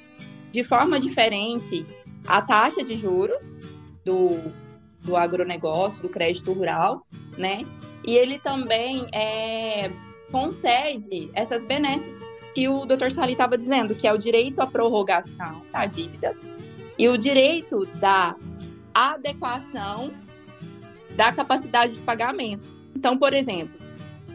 de 0.51 0.63
forma 0.63 0.99
diferente 0.99 1.85
a 2.27 2.41
taxa 2.41 2.83
de 2.83 2.95
juros 2.97 3.43
do, 4.03 4.51
do 5.03 5.15
agronegócio, 5.15 6.01
do 6.01 6.09
crédito 6.09 6.53
rural, 6.53 7.05
né? 7.37 7.65
E 8.03 8.15
ele 8.15 8.39
também 8.39 9.07
é, 9.13 9.91
concede 10.31 11.29
essas 11.33 11.63
benesses 11.63 12.11
que 12.53 12.67
o 12.67 12.85
Dr. 12.85 13.11
Sali 13.11 13.33
estava 13.33 13.57
dizendo, 13.57 13.95
que 13.95 14.07
é 14.07 14.13
o 14.13 14.17
direito 14.17 14.59
à 14.59 14.67
prorrogação 14.67 15.61
da 15.71 15.85
dívida 15.85 16.35
e 16.97 17.07
o 17.07 17.17
direito 17.17 17.85
da 17.97 18.35
adequação 18.93 20.11
da 21.15 21.31
capacidade 21.31 21.95
de 21.95 22.01
pagamento. 22.01 22.69
Então, 22.95 23.17
por 23.17 23.33
exemplo, 23.33 23.79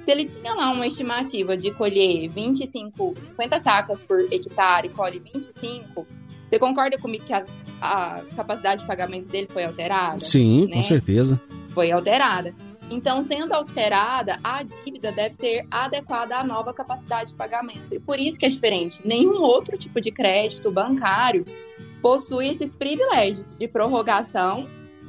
se 0.04 0.11
ele 0.11 0.25
tinha 0.25 0.54
lá 0.54 0.70
uma 0.70 0.87
estimativa 0.87 1.56
de 1.56 1.70
colher 1.73 2.28
25, 2.28 3.14
50 3.18 3.58
sacas 3.61 4.00
por 4.00 4.20
hectare 4.32 4.88
e 4.88 4.90
colhe 4.90 5.18
25, 5.18 6.06
você 6.49 6.59
concorda 6.59 6.99
comigo 6.99 7.25
que 7.25 7.33
a, 7.33 7.45
a 7.81 8.23
capacidade 8.35 8.83
de 8.83 8.87
pagamento 8.87 9.29
dele 9.29 9.49
foi 9.50 9.65
alterada? 9.65 10.21
Sim, 10.21 10.67
né? 10.67 10.76
com 10.76 10.83
certeza. 10.83 11.41
Foi 11.75 11.91
alterada. 11.91 12.55
Então, 12.91 13.21
sendo 13.21 13.53
alterada, 13.53 14.38
a 14.45 14.62
dívida 14.62 15.11
deve 15.11 15.35
ser 15.35 15.67
adequada 15.71 16.37
à 16.37 16.45
nova 16.45 16.73
capacidade 16.73 17.31
de 17.31 17.37
pagamento. 17.37 17.93
E 17.93 17.99
por 17.99 18.19
isso 18.19 18.38
que 18.38 18.47
é 18.47 18.49
diferente. 18.49 19.00
Nenhum 19.05 19.43
outro 19.43 19.76
tipo 19.76 20.00
de 20.00 20.12
crédito 20.12 20.71
bancário 20.71 21.45
possui 22.01 22.49
esses 22.49 22.73
privilégios 22.73 23.44
de 23.59 23.66
prorrogação 23.66 24.68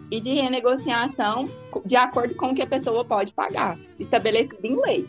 e 0.09 0.19
de 0.19 0.33
renegociação 0.33 1.47
de 1.85 1.95
acordo 1.95 2.33
com 2.33 2.47
o 2.47 2.55
que 2.55 2.61
a 2.61 2.67
pessoa 2.67 3.03
pode 3.05 3.33
pagar, 3.33 3.77
estabelecido 3.99 4.65
em 4.65 4.81
lei. 4.81 5.07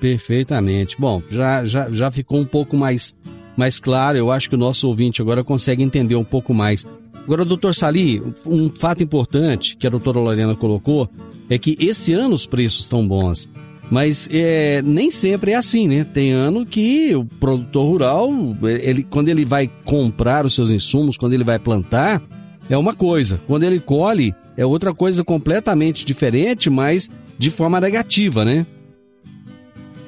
Perfeitamente. 0.00 0.98
Bom, 0.98 1.22
já, 1.28 1.66
já, 1.66 1.90
já 1.90 2.10
ficou 2.10 2.40
um 2.40 2.44
pouco 2.44 2.76
mais, 2.76 3.14
mais 3.58 3.80
claro. 3.80 4.16
Eu 4.16 4.30
acho 4.30 4.48
que 4.48 4.54
o 4.54 4.58
nosso 4.58 4.86
ouvinte 4.86 5.20
agora 5.20 5.42
consegue 5.42 5.82
entender 5.82 6.14
um 6.14 6.24
pouco 6.24 6.54
mais. 6.54 6.86
Agora, 7.24 7.44
doutor 7.44 7.74
Sali, 7.74 8.22
um 8.46 8.70
fato 8.70 9.02
importante 9.02 9.76
que 9.76 9.86
a 9.86 9.90
doutora 9.90 10.20
Lorena 10.20 10.54
colocou 10.54 11.10
é 11.50 11.58
que 11.58 11.76
esse 11.80 12.12
ano 12.12 12.34
os 12.34 12.46
preços 12.46 12.84
estão 12.84 13.06
bons. 13.06 13.50
Mas 13.90 14.28
é, 14.32 14.80
nem 14.82 15.10
sempre 15.10 15.52
é 15.52 15.56
assim, 15.56 15.88
né? 15.88 16.04
Tem 16.04 16.30
ano 16.30 16.64
que 16.64 17.14
o 17.16 17.24
produtor 17.24 17.86
rural, 17.86 18.30
ele, 18.62 19.02
quando 19.02 19.28
ele 19.28 19.44
vai 19.44 19.70
comprar 19.84 20.46
os 20.46 20.54
seus 20.54 20.70
insumos, 20.70 21.16
quando 21.16 21.32
ele 21.32 21.44
vai 21.44 21.58
plantar, 21.58 22.22
é 22.70 22.76
uma 22.76 22.94
coisa. 22.94 23.40
Quando 23.46 23.64
ele 23.64 23.80
colhe, 23.80 24.34
é 24.56 24.64
outra 24.64 24.94
coisa 24.94 25.24
completamente 25.24 26.04
diferente, 26.04 26.70
mas 26.70 27.10
de 27.38 27.50
forma 27.50 27.80
negativa, 27.80 28.44
né? 28.44 28.66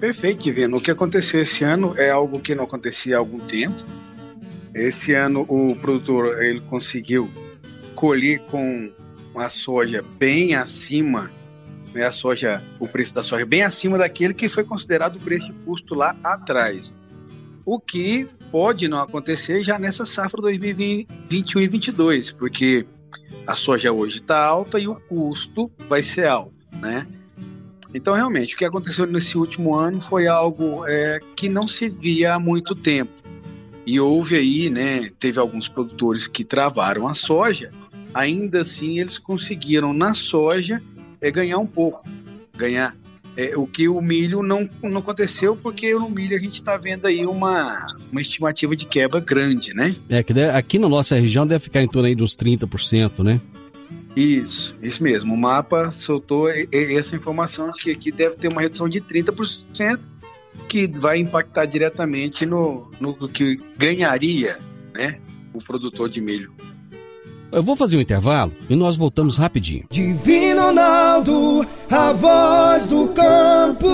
Perfeito, 0.01 0.45
Divino. 0.45 0.79
O 0.79 0.81
que 0.81 0.91
aconteceu 0.91 1.43
esse 1.43 1.63
ano 1.63 1.95
é 1.99 2.11
algo 2.11 2.41
que 2.41 2.55
não 2.55 2.65
acontecia 2.65 3.17
há 3.17 3.19
algum 3.19 3.39
tempo. 3.39 3.85
Esse 4.75 5.13
ano 5.13 5.45
o 5.47 5.77
produtor 5.77 6.43
ele 6.43 6.61
conseguiu 6.61 7.31
colher 7.95 8.41
com 8.47 8.91
a 9.37 9.51
soja 9.51 10.03
bem 10.19 10.55
acima, 10.55 11.31
né, 11.93 12.05
a 12.05 12.11
soja, 12.11 12.65
o 12.79 12.89
preço 12.89 13.15
da 13.15 13.23
soja 13.23 13.45
bem 13.45 13.63
acima 13.63 13.99
daquele 13.99 14.33
que 14.33 14.49
foi 14.49 14.65
considerado 14.65 15.17
o 15.17 15.21
preço 15.21 15.53
de 15.53 15.59
custo 15.65 15.95
lá 15.95 16.17
atrás. 16.25 16.95
O 17.67 17.79
que 17.79 18.27
pode 18.51 18.89
não 18.89 19.03
acontecer 19.03 19.63
já 19.63 19.79
nessa 19.79 20.07
safra 20.07 20.41
2021 20.41 21.61
e 21.61 21.69
2022, 21.69 22.33
porque 22.33 22.87
a 23.47 23.55
soja 23.55 23.93
hoje 23.93 24.21
está 24.21 24.43
alta 24.43 24.79
e 24.79 24.89
o 24.89 24.95
custo 24.95 25.71
vai 25.89 26.03
ser 26.03 26.27
alto, 26.27 26.55
né? 26.81 27.07
Então, 27.93 28.15
realmente, 28.15 28.55
o 28.55 28.59
que 28.59 28.65
aconteceu 28.65 29.07
nesse 29.07 29.37
último 29.37 29.75
ano 29.75 30.01
foi 30.01 30.27
algo 30.27 30.85
é, 30.87 31.21
que 31.35 31.49
não 31.49 31.67
se 31.67 31.89
via 31.89 32.35
há 32.35 32.39
muito 32.39 32.75
tempo. 32.75 33.13
E 33.87 33.99
houve 33.99 34.37
aí, 34.37 34.71
né, 34.71 35.11
teve 35.19 35.41
alguns 35.41 35.69
produtores 35.69 36.27
que 36.27 36.45
travaram 36.45 37.09
a 37.09 37.15
soja 37.15 37.73
ainda 38.15 38.61
assim 38.61 38.99
eles 38.99 39.19
conseguiram 39.19 39.93
na 39.93 40.15
soja 40.15 40.83
é, 41.21 41.31
ganhar 41.31 41.59
um 41.59 41.67
pouco, 41.67 42.05
ganhar 42.57 42.97
é, 43.37 43.57
o 43.57 43.67
que 43.67 43.89
o 43.89 44.01
milho 44.01 44.43
não, 44.43 44.69
não 44.83 44.99
aconteceu, 44.99 45.57
porque 45.57 45.95
no 45.95 46.11
milho 46.11 46.37
a 46.37 46.41
gente 46.41 46.55
está 46.55 46.77
vendo 46.77 47.07
aí 47.07 47.25
uma, 47.25 47.87
uma 48.11 48.21
estimativa 48.21 48.75
de 48.75 48.87
quebra 48.87 49.21
grande, 49.21 49.73
né? 49.73 49.95
É, 50.09 50.23
que 50.23 50.33
aqui 50.41 50.79
na 50.79 50.89
nossa 50.89 51.17
região 51.17 51.47
deve 51.47 51.65
ficar 51.65 51.83
em 51.83 51.89
torno 51.89 52.09
aí 52.09 52.15
dos 52.15 52.37
30%, 52.37 53.23
né? 53.23 53.41
Isso, 54.15 54.75
isso 54.83 55.03
mesmo. 55.03 55.35
O 55.35 55.37
mapa 55.37 55.91
soltou 55.93 56.49
essa 56.49 57.15
informação 57.15 57.71
de 57.71 57.81
que 57.81 57.91
aqui 57.91 58.11
deve 58.11 58.37
ter 58.37 58.49
uma 58.49 58.61
redução 58.61 58.89
de 58.89 59.01
30%, 59.01 60.01
que 60.69 60.87
vai 60.87 61.19
impactar 61.19 61.65
diretamente 61.67 62.45
no, 62.45 62.91
no 63.01 63.29
que 63.29 63.61
ganharia 63.77 64.59
né, 64.93 65.21
o 65.53 65.59
produtor 65.59 66.09
de 66.09 66.21
milho. 66.21 66.53
Eu 67.53 67.63
vou 67.63 67.75
fazer 67.75 67.97
um 67.97 68.01
intervalo 68.01 68.53
e 68.69 68.77
nós 68.77 68.97
voltamos 68.97 69.37
rapidinho. 69.37 69.87
Divino 69.91 70.63
Ronaldo, 70.63 71.67
a 71.91 72.13
voz 72.13 72.87
do 72.87 73.09
campo. 73.09 73.89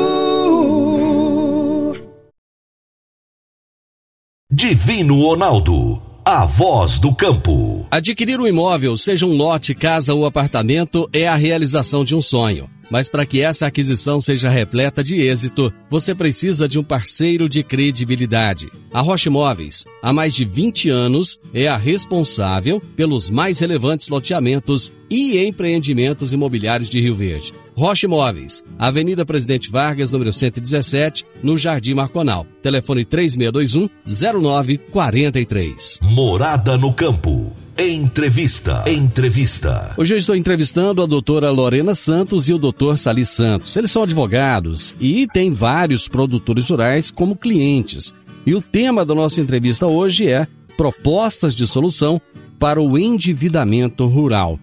Divino 4.51 5.21
Ronaldo, 5.21 6.03
a 6.29 6.45
voz 6.45 6.99
do 6.99 7.15
campo. 7.15 7.87
Adquirir 7.89 8.41
um 8.41 8.49
imóvel, 8.49 8.99
seja 8.99 9.25
um 9.25 9.37
lote, 9.37 9.77
casa 9.77 10.13
ou 10.13 10.27
apartamento, 10.27 11.09
é 11.13 11.29
a 11.29 11.37
realização 11.37 12.05
de 12.05 12.17
um 12.17 12.21
sonho. 12.21 12.69
Mas 12.91 13.09
para 13.09 13.27
que 13.27 13.41
essa 13.41 13.67
aquisição 13.67 14.21
seja 14.21 14.49
repleta 14.49 15.03
de 15.03 15.17
êxito, 15.17 15.73
você 15.91 16.15
precisa 16.15 16.69
de 16.69 16.79
um 16.79 16.85
parceiro 16.85 17.49
de 17.49 17.63
credibilidade. 17.63 18.71
A 18.93 19.01
Rocha 19.01 19.29
Imóveis, 19.29 19.85
há 20.03 20.13
mais 20.13 20.35
de 20.35 20.45
20 20.45 20.89
anos, 20.89 21.39
é 21.53 21.69
a 21.69 21.77
responsável 21.77 22.81
pelos 22.97 23.29
mais 23.29 23.59
relevantes 23.59 24.09
loteamentos 24.09 24.93
e 25.11 25.39
empreendimentos 25.39 26.33
imobiliários 26.33 26.89
de 26.89 27.01
Rio 27.01 27.15
Verde. 27.15 27.53
Rocha 27.77 28.07
Imóveis, 28.07 28.65
Avenida 28.79 29.27
Presidente 29.27 29.71
Vargas, 29.71 30.11
número 30.11 30.33
117, 30.33 31.27
no 31.43 31.59
Jardim 31.59 31.93
Marconal. 31.93 32.47
Telefone 32.63 33.05
3621 33.05 33.91
0943. 34.07 36.01
Morada 36.03 36.79
no 36.79 36.95
campo. 36.95 37.55
Entrevista. 37.79 38.85
Entrevista. 38.87 39.93
Hoje 39.99 40.15
eu 40.15 40.19
estou 40.19 40.35
entrevistando 40.35 41.03
a 41.03 41.07
doutora 41.07 41.51
Lorena 41.51 41.95
Santos 41.95 42.49
e 42.49 42.55
o 42.55 42.59
doutor 42.59 42.97
Sali 42.97 43.27
Santos. 43.27 43.77
Eles 43.77 43.91
são 43.91 44.03
advogados 44.03 44.95
e 44.99 45.27
têm 45.27 45.53
vários 45.53 46.09
produtores 46.09 46.71
rurais 46.71 47.11
como 47.11 47.37
clientes. 47.37 48.15
E 48.47 48.55
o 48.55 48.63
tema 48.63 49.05
da 49.05 49.15
nossa 49.15 49.43
entrevista 49.43 49.87
hoje 49.87 50.27
é 50.27 50.47
propostas 50.75 51.55
de 51.55 51.67
solução 51.67 52.19
para 52.59 52.81
o 52.81 52.97
endividamento 52.97 54.07
rural. 54.07 54.59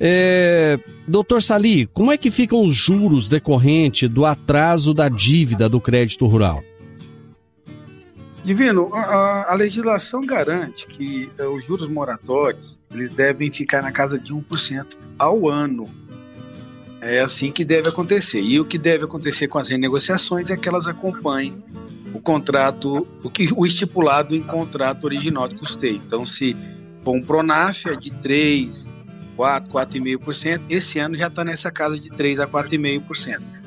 É, 0.00 0.78
doutor 1.06 1.42
Sali, 1.42 1.84
como 1.92 2.10
é 2.10 2.16
que 2.16 2.30
ficam 2.30 2.64
os 2.64 2.74
juros 2.74 3.28
decorrente 3.28 4.08
do 4.08 4.24
atraso 4.24 4.94
da 4.94 5.10
dívida 5.10 5.68
do 5.68 5.78
crédito 5.78 6.26
rural? 6.26 6.64
Divino, 8.44 8.94
a, 8.94 9.52
a, 9.52 9.54
legislação 9.54 10.20
garante 10.20 10.86
que 10.86 11.30
uh, 11.38 11.48
os 11.48 11.64
juros 11.64 11.88
moratórios 11.88 12.78
eles 12.92 13.08
devem 13.08 13.50
ficar 13.50 13.82
na 13.82 13.90
casa 13.90 14.18
de 14.18 14.34
1% 14.34 14.86
ao 15.18 15.48
ano. 15.48 15.88
É 17.00 17.20
assim 17.20 17.50
que 17.50 17.64
deve 17.64 17.88
acontecer. 17.88 18.42
E 18.42 18.60
o 18.60 18.64
que 18.66 18.76
deve 18.76 19.04
acontecer 19.04 19.48
com 19.48 19.58
as 19.58 19.70
renegociações 19.70 20.50
é 20.50 20.58
que 20.58 20.68
elas 20.68 20.86
acompanhem 20.86 21.64
o 22.12 22.20
contrato, 22.20 23.06
o 23.22 23.30
que 23.30 23.48
o 23.56 23.64
estipulado 23.64 24.36
em 24.36 24.42
contrato 24.42 25.04
original 25.04 25.48
de 25.48 25.56
custeio. 25.56 26.02
Então, 26.06 26.26
se 26.26 26.54
for 27.02 27.16
um 27.16 27.22
Pronaf 27.22 27.88
é 27.88 27.96
de 27.96 28.10
3, 28.10 28.86
4, 29.36 29.72
4,5%, 29.72 30.62
esse 30.68 30.98
ano 30.98 31.16
já 31.16 31.28
está 31.28 31.44
nessa 31.44 31.70
casa 31.70 31.98
de 31.98 32.10
3 32.10 32.40
a 32.40 32.46
4,5%. 32.46 33.63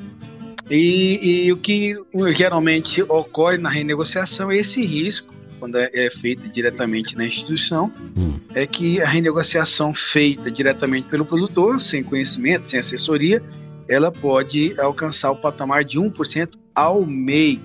E, 0.70 1.46
e 1.46 1.52
o 1.52 1.56
que 1.56 1.96
geralmente 2.36 3.02
ocorre 3.02 3.56
na 3.56 3.70
renegociação 3.70 4.50
é 4.50 4.58
esse 4.58 4.84
risco 4.84 5.38
quando 5.58 5.76
é, 5.76 5.90
é 5.92 6.10
feita 6.10 6.48
diretamente 6.48 7.16
na 7.16 7.26
instituição, 7.26 7.92
hum. 8.16 8.38
é 8.54 8.66
que 8.66 9.00
a 9.00 9.08
renegociação 9.08 9.92
feita 9.92 10.50
diretamente 10.50 11.08
pelo 11.08 11.24
produtor, 11.24 11.80
sem 11.80 12.02
conhecimento, 12.02 12.68
sem 12.68 12.78
assessoria, 12.78 13.42
ela 13.88 14.12
pode 14.12 14.78
alcançar 14.78 15.30
o 15.30 15.36
patamar 15.36 15.84
de 15.84 15.98
1% 15.98 16.50
ao 16.74 17.04
mês. 17.04 17.58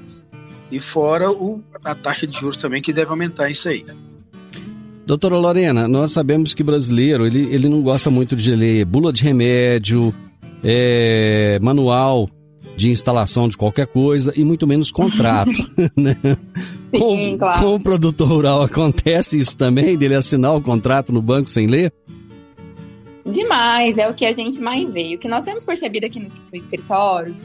E 0.72 0.80
fora 0.80 1.30
o, 1.32 1.62
a 1.84 1.94
taxa 1.94 2.26
de 2.26 2.38
juros 2.40 2.58
também, 2.58 2.82
que 2.82 2.92
deve 2.92 3.12
aumentar 3.12 3.50
isso 3.50 3.70
aí. 3.70 3.86
Doutora 5.06 5.38
Lorena, 5.38 5.88
nós 5.88 6.14
sabemos 6.14 6.54
que 6.54 6.64
brasileiro, 6.64 7.28
ele, 7.28 7.54
ele 7.54 7.70
não 7.70 7.84
gosta 7.84 8.10
muito 8.10 8.36
de 8.36 8.56
ler 8.56 8.86
bula 8.86 9.14
de 9.14 9.22
remédio, 9.22 10.14
é, 10.64 11.60
manual 11.62 12.28
de 12.76 12.90
instalação 12.90 13.48
de 13.48 13.58
qualquer 13.58 13.88
coisa 13.88 14.34
e 14.36 14.44
muito 14.44 14.68
menos 14.68 14.92
contrato, 14.92 15.52
né? 15.96 16.16
Com, 16.92 17.16
Sim, 17.16 17.38
claro. 17.38 17.60
com 17.60 17.76
o 17.76 17.80
produtor 17.80 18.28
rural 18.28 18.62
acontece 18.62 19.40
isso 19.40 19.58
também, 19.58 19.98
dele 19.98 20.16
assinar 20.16 20.56
o 20.56 20.62
contrato 20.62 21.12
no 21.12 21.22
banco 21.22 21.50
sem 21.50 21.68
ler? 21.68 21.92
Demais, 23.26 23.98
é 23.98 24.08
o 24.10 24.14
que 24.14 24.26
a 24.26 24.32
gente 24.32 24.62
mais 24.62 24.92
vê. 24.92 25.16
O 25.16 25.20
que 25.20 25.28
nós 25.28 25.44
temos 25.44 25.66
percebido 25.66 26.06
aqui 26.06 26.20
no, 26.20 26.30
no 26.30 26.58
escritório, 26.58 27.36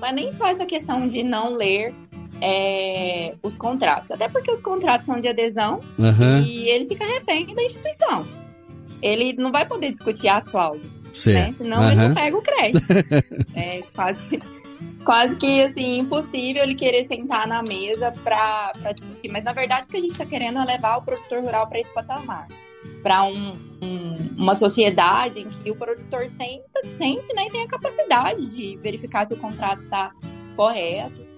não 0.00 0.08
é 0.08 0.12
nem 0.12 0.32
só 0.32 0.46
essa 0.46 0.64
questão 0.64 1.06
de 1.06 1.22
não 1.22 1.52
ler 1.52 1.94
é, 2.40 3.34
os 3.42 3.56
contratos. 3.56 4.10
Até 4.10 4.28
porque 4.28 4.50
os 4.50 4.60
contratos 4.60 5.06
são 5.06 5.20
de 5.20 5.28
adesão 5.28 5.80
uhum. 5.98 6.42
e 6.42 6.68
ele 6.68 6.86
fica 6.86 7.04
refém 7.04 7.54
da 7.54 7.62
instituição. 7.62 8.26
Ele 9.02 9.34
não 9.34 9.52
vai 9.52 9.66
poder 9.66 9.92
discutir 9.92 10.28
as 10.28 10.46
cláusulas. 10.48 10.99
Né? 11.32 11.52
Senão 11.52 11.80
uhum. 11.80 11.90
ele 11.90 12.08
não 12.08 12.14
pega 12.14 12.36
o 12.36 12.42
crédito. 12.42 12.86
é 13.54 13.82
quase, 13.94 14.42
quase 15.04 15.36
que 15.36 15.62
assim, 15.62 15.98
impossível 15.98 16.62
ele 16.62 16.74
querer 16.74 17.04
sentar 17.04 17.46
na 17.46 17.62
mesa 17.68 18.12
para 18.24 18.72
discutir. 18.92 19.30
Mas 19.30 19.44
na 19.44 19.52
verdade 19.52 19.86
o 19.86 19.90
que 19.90 19.96
a 19.96 20.00
gente 20.00 20.12
está 20.12 20.26
querendo 20.26 20.58
é 20.58 20.64
levar 20.64 20.98
o 20.98 21.02
produtor 21.02 21.42
rural 21.42 21.66
para 21.66 21.80
esse 21.80 21.92
patamar. 21.92 22.46
Para 23.02 23.24
um, 23.24 23.58
um, 23.82 24.16
uma 24.36 24.54
sociedade 24.54 25.40
em 25.40 25.48
que 25.48 25.70
o 25.70 25.76
produtor 25.76 26.28
senta, 26.28 26.80
sente 26.92 27.34
né, 27.34 27.46
e 27.46 27.50
tem 27.50 27.62
a 27.62 27.68
capacidade 27.68 28.54
de 28.54 28.76
verificar 28.78 29.26
se 29.26 29.34
o 29.34 29.36
contrato 29.36 29.84
está 29.84 30.12
correto. 30.56 31.28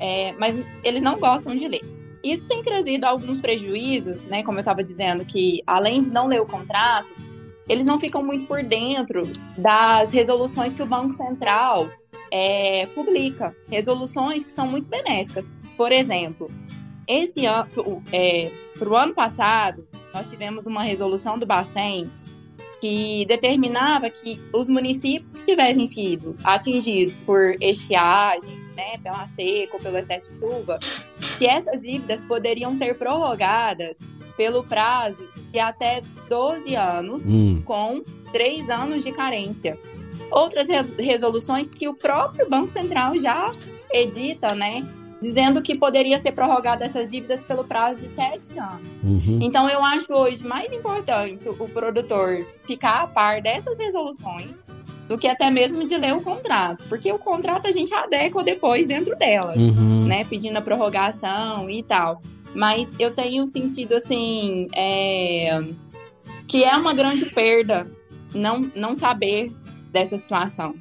É, 0.00 0.32
mas 0.32 0.64
eles 0.82 1.00
não 1.00 1.18
gostam 1.18 1.56
de 1.56 1.68
ler. 1.68 1.82
Isso 2.24 2.46
tem 2.46 2.62
trazido 2.62 3.04
alguns 3.04 3.40
prejuízos, 3.40 4.26
né? 4.26 4.42
Como 4.44 4.58
eu 4.58 4.62
estava 4.62 4.82
dizendo, 4.82 5.24
que 5.24 5.60
além 5.66 6.00
de 6.00 6.12
não 6.12 6.28
ler 6.28 6.40
o 6.40 6.46
contrato, 6.46 7.08
eles 7.72 7.86
não 7.86 7.98
ficam 7.98 8.22
muito 8.22 8.46
por 8.46 8.62
dentro 8.62 9.22
das 9.56 10.10
resoluções 10.10 10.74
que 10.74 10.82
o 10.82 10.86
Banco 10.86 11.14
Central 11.14 11.88
é, 12.30 12.86
publica. 12.94 13.56
Resoluções 13.68 14.44
que 14.44 14.54
são 14.54 14.66
muito 14.66 14.86
benéficas. 14.88 15.52
Por 15.76 15.90
exemplo, 15.90 16.50
esse 17.08 17.46
ano, 17.46 18.02
é, 18.12 18.50
para 18.78 18.88
o 18.88 18.94
ano 18.94 19.14
passado, 19.14 19.88
nós 20.12 20.28
tivemos 20.28 20.66
uma 20.66 20.82
resolução 20.82 21.38
do 21.38 21.46
Bacen 21.46 22.10
que 22.78 23.24
determinava 23.26 24.10
que 24.10 24.38
os 24.52 24.68
municípios 24.68 25.32
que 25.32 25.46
tivessem 25.46 25.86
sido 25.86 26.36
atingidos 26.44 27.18
por 27.18 27.56
estiagem, 27.62 28.54
né, 28.76 28.98
pela 29.02 29.26
seca 29.28 29.76
ou 29.76 29.80
pelo 29.80 29.96
excesso 29.96 30.28
de 30.30 30.38
chuva, 30.38 30.78
que 31.38 31.46
essas 31.46 31.82
dívidas 31.82 32.20
poderiam 32.22 32.74
ser 32.74 32.98
prorrogadas 32.98 33.98
pelo 34.36 34.64
prazo 34.64 35.26
de 35.52 35.60
até 35.60 36.02
12 36.28 36.74
anos, 36.74 37.26
hum. 37.28 37.62
com 37.62 38.02
3 38.32 38.70
anos 38.70 39.04
de 39.04 39.12
carência. 39.12 39.78
Outras 40.30 40.66
resoluções 40.98 41.68
que 41.68 41.86
o 41.86 41.94
próprio 41.94 42.48
Banco 42.48 42.70
Central 42.70 43.18
já 43.20 43.52
edita, 43.92 44.54
né? 44.54 44.82
Dizendo 45.20 45.60
que 45.60 45.76
poderia 45.76 46.18
ser 46.18 46.32
prorrogada 46.32 46.84
essas 46.84 47.10
dívidas 47.10 47.42
pelo 47.42 47.64
prazo 47.64 48.02
de 48.02 48.10
7 48.10 48.58
anos. 48.58 48.88
Uhum. 49.04 49.38
Então, 49.42 49.68
eu 49.68 49.84
acho 49.84 50.12
hoje 50.12 50.44
mais 50.44 50.72
importante 50.72 51.46
o 51.46 51.68
produtor 51.68 52.44
ficar 52.66 53.02
a 53.02 53.06
par 53.06 53.42
dessas 53.42 53.78
resoluções 53.78 54.52
do 55.06 55.18
que 55.18 55.28
até 55.28 55.50
mesmo 55.50 55.86
de 55.86 55.96
ler 55.96 56.14
o 56.14 56.22
contrato, 56.22 56.82
porque 56.88 57.12
o 57.12 57.18
contrato 57.18 57.66
a 57.66 57.72
gente 57.72 57.92
adequa 57.92 58.42
depois 58.42 58.88
dentro 58.88 59.14
delas, 59.16 59.56
uhum. 59.56 60.06
né, 60.06 60.24
pedindo 60.24 60.56
a 60.56 60.62
prorrogação 60.62 61.68
e 61.68 61.82
tal. 61.82 62.22
Mas 62.54 62.94
eu 62.98 63.12
tenho 63.12 63.46
sentido 63.46 63.94
assim 63.94 64.68
é, 64.74 65.60
que 66.46 66.64
é 66.64 66.76
uma 66.76 66.92
grande 66.92 67.26
perda 67.26 67.86
não, 68.34 68.70
não 68.74 68.94
saber 68.94 69.52
dessa 69.90 70.16
situação. 70.16 70.74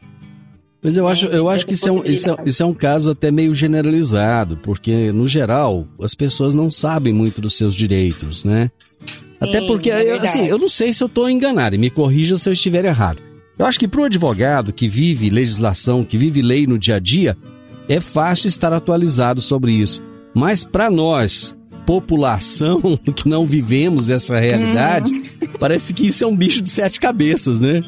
Mas 0.84 0.98
eu 0.98 1.08
acho, 1.08 1.28
eu 1.28 1.48
acho 1.48 1.66
que 1.66 1.74
isso 1.74 1.88
é, 1.88 1.92
um, 1.92 2.04
isso, 2.04 2.32
é, 2.32 2.36
isso 2.46 2.64
é 2.64 2.66
um 2.66 2.74
caso 2.74 3.12
até 3.12 3.30
meio 3.30 3.54
generalizado, 3.54 4.58
porque, 4.64 5.12
no 5.12 5.28
geral, 5.28 5.88
as 6.02 6.16
pessoas 6.16 6.56
não 6.56 6.72
sabem 6.72 7.14
muito 7.14 7.40
dos 7.40 7.56
seus 7.56 7.76
direitos, 7.76 8.44
né? 8.44 8.72
Até 9.40 9.60
Sim, 9.60 9.68
porque, 9.68 9.92
é 9.92 10.14
assim, 10.14 10.48
eu 10.48 10.58
não 10.58 10.70
sei 10.70 10.92
se 10.92 11.04
eu 11.04 11.06
estou 11.06 11.30
enganado, 11.30 11.76
e 11.76 11.78
me 11.78 11.92
corrija 11.92 12.36
se 12.38 12.50
eu 12.50 12.54
estiver 12.54 12.84
errado. 12.84 13.22
Eu 13.60 13.66
acho 13.68 13.80
que 13.80 13.88
para 13.88 14.02
o 14.02 14.06
advogado 14.06 14.74
que 14.74 14.88
vive 14.88 15.30
legislação, 15.30 16.04
que 16.04 16.18
vive 16.18 16.42
lei 16.42 16.66
no 16.66 16.80
dia 16.80 16.96
a 16.96 17.00
dia, 17.00 17.38
é 17.88 18.00
fácil 18.00 18.48
estar 18.48 18.74
atualizado 18.74 19.40
sobre 19.40 19.74
isso. 19.74 20.02
Mas 20.34 20.66
para 20.66 20.90
nós, 20.90 21.56
população 21.86 22.80
que 23.16 23.28
não 23.28 23.46
vivemos 23.46 24.10
essa 24.10 24.40
realidade, 24.40 25.12
uhum. 25.12 25.58
parece 25.60 25.94
que 25.94 26.08
isso 26.08 26.24
é 26.24 26.28
um 26.28 26.36
bicho 26.36 26.62
de 26.62 26.70
sete 26.70 27.00
cabeças, 27.00 27.60
né? 27.60 27.84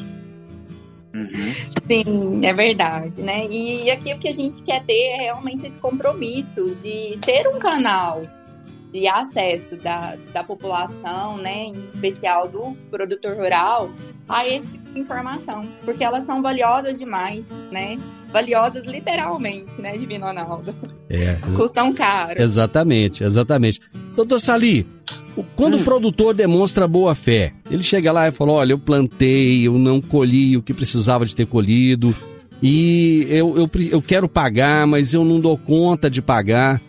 Sim, 1.88 2.44
é 2.44 2.52
verdade, 2.52 3.22
né? 3.22 3.46
E 3.46 3.90
aqui 3.90 4.12
o 4.12 4.18
que 4.18 4.28
a 4.28 4.32
gente 4.32 4.62
quer 4.62 4.84
ter 4.84 5.10
é 5.10 5.16
realmente 5.22 5.66
esse 5.66 5.78
compromisso 5.78 6.74
de 6.74 7.16
ser 7.24 7.46
um 7.46 7.58
canal 7.58 8.22
de 8.92 9.08
acesso 9.08 9.76
da, 9.76 10.16
da 10.32 10.44
população, 10.44 11.36
né, 11.36 11.64
em 11.64 11.90
especial 11.94 12.48
do 12.48 12.76
produtor 12.90 13.36
rural, 13.36 13.90
a 14.28 14.46
esse 14.46 14.72
tipo 14.72 14.92
de 14.92 15.00
informação, 15.00 15.68
porque 15.84 16.04
elas 16.04 16.24
são 16.24 16.40
valiosas 16.40 17.00
demais, 17.00 17.50
né? 17.72 17.98
Valiosas 18.32 18.84
literalmente, 18.84 19.70
né, 19.80 19.96
Divino 19.98 20.26
Ronaldo? 20.26 20.74
É. 21.14 21.38
Custam 21.54 21.92
caro. 21.92 22.40
Exatamente, 22.40 23.22
exatamente. 23.22 23.80
Doutor 24.16 24.40
Sali, 24.40 24.86
quando 25.56 25.76
hum. 25.76 25.80
o 25.80 25.84
produtor 25.84 26.34
demonstra 26.34 26.86
boa 26.86 27.14
fé, 27.14 27.52
ele 27.70 27.82
chega 27.82 28.12
lá 28.12 28.28
e 28.28 28.32
fala: 28.32 28.52
olha, 28.52 28.72
eu 28.72 28.78
plantei, 28.78 29.66
eu 29.66 29.78
não 29.78 30.00
colhi 30.00 30.56
o 30.56 30.62
que 30.62 30.74
precisava 30.74 31.26
de 31.26 31.34
ter 31.34 31.46
colhido, 31.46 32.14
e 32.62 33.26
eu, 33.28 33.54
eu, 33.56 33.70
eu 33.90 34.02
quero 34.02 34.28
pagar, 34.28 34.86
mas 34.86 35.12
eu 35.12 35.24
não 35.24 35.40
dou 35.40 35.56
conta 35.56 36.08
de 36.08 36.22
pagar. 36.22 36.80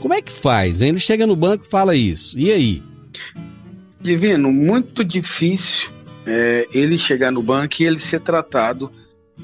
Como 0.00 0.12
é 0.12 0.20
que 0.20 0.32
faz? 0.32 0.82
Ele 0.82 0.98
chega 0.98 1.26
no 1.26 1.34
banco 1.34 1.64
e 1.64 1.70
fala 1.70 1.96
isso. 1.96 2.38
E 2.38 2.52
aí? 2.52 2.82
Divino, 4.00 4.52
muito 4.52 5.02
difícil 5.02 5.90
é, 6.26 6.66
ele 6.72 6.98
chegar 6.98 7.32
no 7.32 7.42
banco 7.42 7.76
e 7.80 7.86
ele 7.86 7.98
ser 7.98 8.20
tratado 8.20 8.90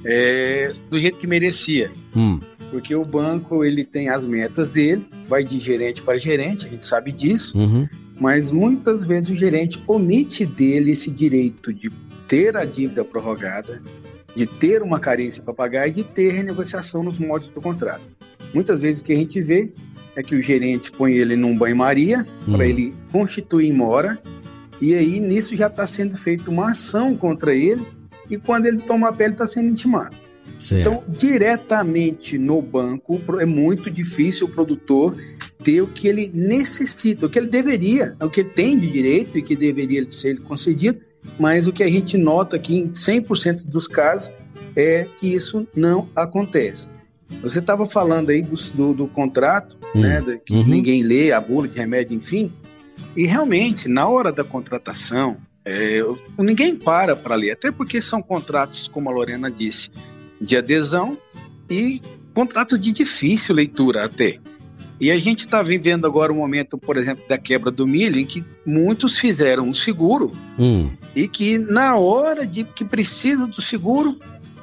é, 0.04 0.72
do 0.90 0.98
jeito 0.98 1.18
que 1.18 1.26
merecia. 1.26 1.90
Hum. 2.14 2.40
Porque 2.70 2.94
o 2.94 3.04
banco 3.04 3.64
ele 3.64 3.84
tem 3.84 4.08
as 4.08 4.26
metas 4.26 4.68
dele, 4.68 5.06
vai 5.28 5.44
de 5.44 5.58
gerente 5.58 6.02
para 6.02 6.18
gerente, 6.18 6.66
a 6.66 6.70
gente 6.70 6.86
sabe 6.86 7.12
disso. 7.12 7.56
Uhum. 7.56 7.86
Mas 8.18 8.50
muitas 8.50 9.06
vezes 9.06 9.28
o 9.28 9.36
gerente 9.36 9.82
omite 9.86 10.46
dele 10.46 10.92
esse 10.92 11.10
direito 11.10 11.72
de 11.72 11.90
ter 12.26 12.56
a 12.56 12.64
dívida 12.64 13.04
prorrogada, 13.04 13.82
de 14.34 14.46
ter 14.46 14.82
uma 14.82 14.98
carência 14.98 15.42
para 15.42 15.52
pagar 15.52 15.86
e 15.86 15.90
de 15.90 16.04
ter 16.04 16.32
renegociação 16.32 17.02
nos 17.02 17.18
moldes 17.18 17.48
do 17.50 17.60
contrato. 17.60 18.02
Muitas 18.54 18.80
vezes 18.80 19.02
o 19.02 19.04
que 19.04 19.12
a 19.12 19.16
gente 19.16 19.42
vê 19.42 19.70
é 20.16 20.22
que 20.22 20.34
o 20.34 20.40
gerente 20.40 20.90
põe 20.92 21.12
ele 21.12 21.36
num 21.36 21.56
banho-maria 21.56 22.26
para 22.46 22.58
hum. 22.58 22.62
ele 22.62 22.94
constituir 23.10 23.72
mora 23.72 24.18
e 24.80 24.94
aí 24.94 25.20
nisso 25.20 25.56
já 25.56 25.68
está 25.68 25.86
sendo 25.86 26.16
feita 26.16 26.50
uma 26.50 26.70
ação 26.70 27.16
contra 27.16 27.54
ele 27.54 27.86
e 28.32 28.38
quando 28.38 28.66
ele 28.66 28.78
toma 28.78 29.10
a 29.10 29.12
pele 29.12 29.34
está 29.34 29.46
sendo 29.46 29.68
intimado. 29.68 30.16
Certo. 30.58 30.80
Então, 30.80 31.04
diretamente 31.08 32.38
no 32.38 32.62
banco, 32.62 33.20
é 33.38 33.46
muito 33.46 33.90
difícil 33.90 34.46
o 34.46 34.50
produtor 34.50 35.16
ter 35.62 35.82
o 35.82 35.86
que 35.86 36.08
ele 36.08 36.30
necessita, 36.32 37.26
o 37.26 37.30
que 37.30 37.38
ele 37.38 37.48
deveria, 37.48 38.16
o 38.20 38.30
que 38.30 38.40
ele 38.40 38.50
tem 38.50 38.78
de 38.78 38.90
direito 38.90 39.36
e 39.36 39.42
que 39.42 39.54
deveria 39.54 40.10
ser 40.10 40.40
concedido, 40.40 41.00
mas 41.38 41.66
o 41.66 41.72
que 41.72 41.82
a 41.82 41.88
gente 41.88 42.16
nota 42.16 42.56
aqui 42.56 42.76
em 42.76 42.88
100% 42.88 43.66
dos 43.66 43.86
casos 43.86 44.32
é 44.74 45.06
que 45.20 45.34
isso 45.34 45.66
não 45.74 46.08
acontece. 46.16 46.88
Você 47.42 47.58
estava 47.58 47.84
falando 47.84 48.30
aí 48.30 48.42
do, 48.42 48.54
do, 48.74 48.94
do 48.94 49.08
contrato, 49.08 49.76
hum. 49.94 50.00
né, 50.00 50.22
que 50.44 50.54
uhum. 50.54 50.66
ninguém 50.66 51.02
lê, 51.02 51.32
a 51.32 51.40
bula 51.40 51.68
de 51.68 51.78
remédio, 51.78 52.16
enfim. 52.16 52.52
E 53.16 53.26
realmente, 53.26 53.88
na 53.88 54.08
hora 54.08 54.32
da 54.32 54.44
contratação, 54.44 55.36
É, 55.64 56.00
ninguém 56.38 56.74
para 56.74 57.14
para 57.14 57.34
ler, 57.34 57.52
até 57.52 57.70
porque 57.70 58.02
são 58.02 58.20
contratos, 58.20 58.88
como 58.88 59.08
a 59.08 59.12
Lorena 59.12 59.50
disse, 59.50 59.90
de 60.40 60.56
adesão 60.56 61.16
e 61.70 62.02
contratos 62.34 62.80
de 62.80 62.90
difícil 62.90 63.54
leitura 63.54 64.04
até. 64.04 64.38
E 65.00 65.10
a 65.10 65.18
gente 65.18 65.40
está 65.40 65.62
vivendo 65.62 66.06
agora 66.06 66.32
um 66.32 66.36
momento, 66.36 66.78
por 66.78 66.96
exemplo, 66.96 67.24
da 67.28 67.36
quebra 67.36 67.70
do 67.70 67.86
milho, 67.86 68.18
em 68.18 68.26
que 68.26 68.44
muitos 68.64 69.18
fizeram 69.18 69.68
um 69.68 69.74
seguro 69.74 70.30
hum. 70.58 70.90
e 71.14 71.26
que 71.26 71.58
na 71.58 71.96
hora 71.96 72.46
de 72.46 72.62
que 72.62 72.84
precisa 72.84 73.46
do 73.46 73.60
seguro 73.60 74.16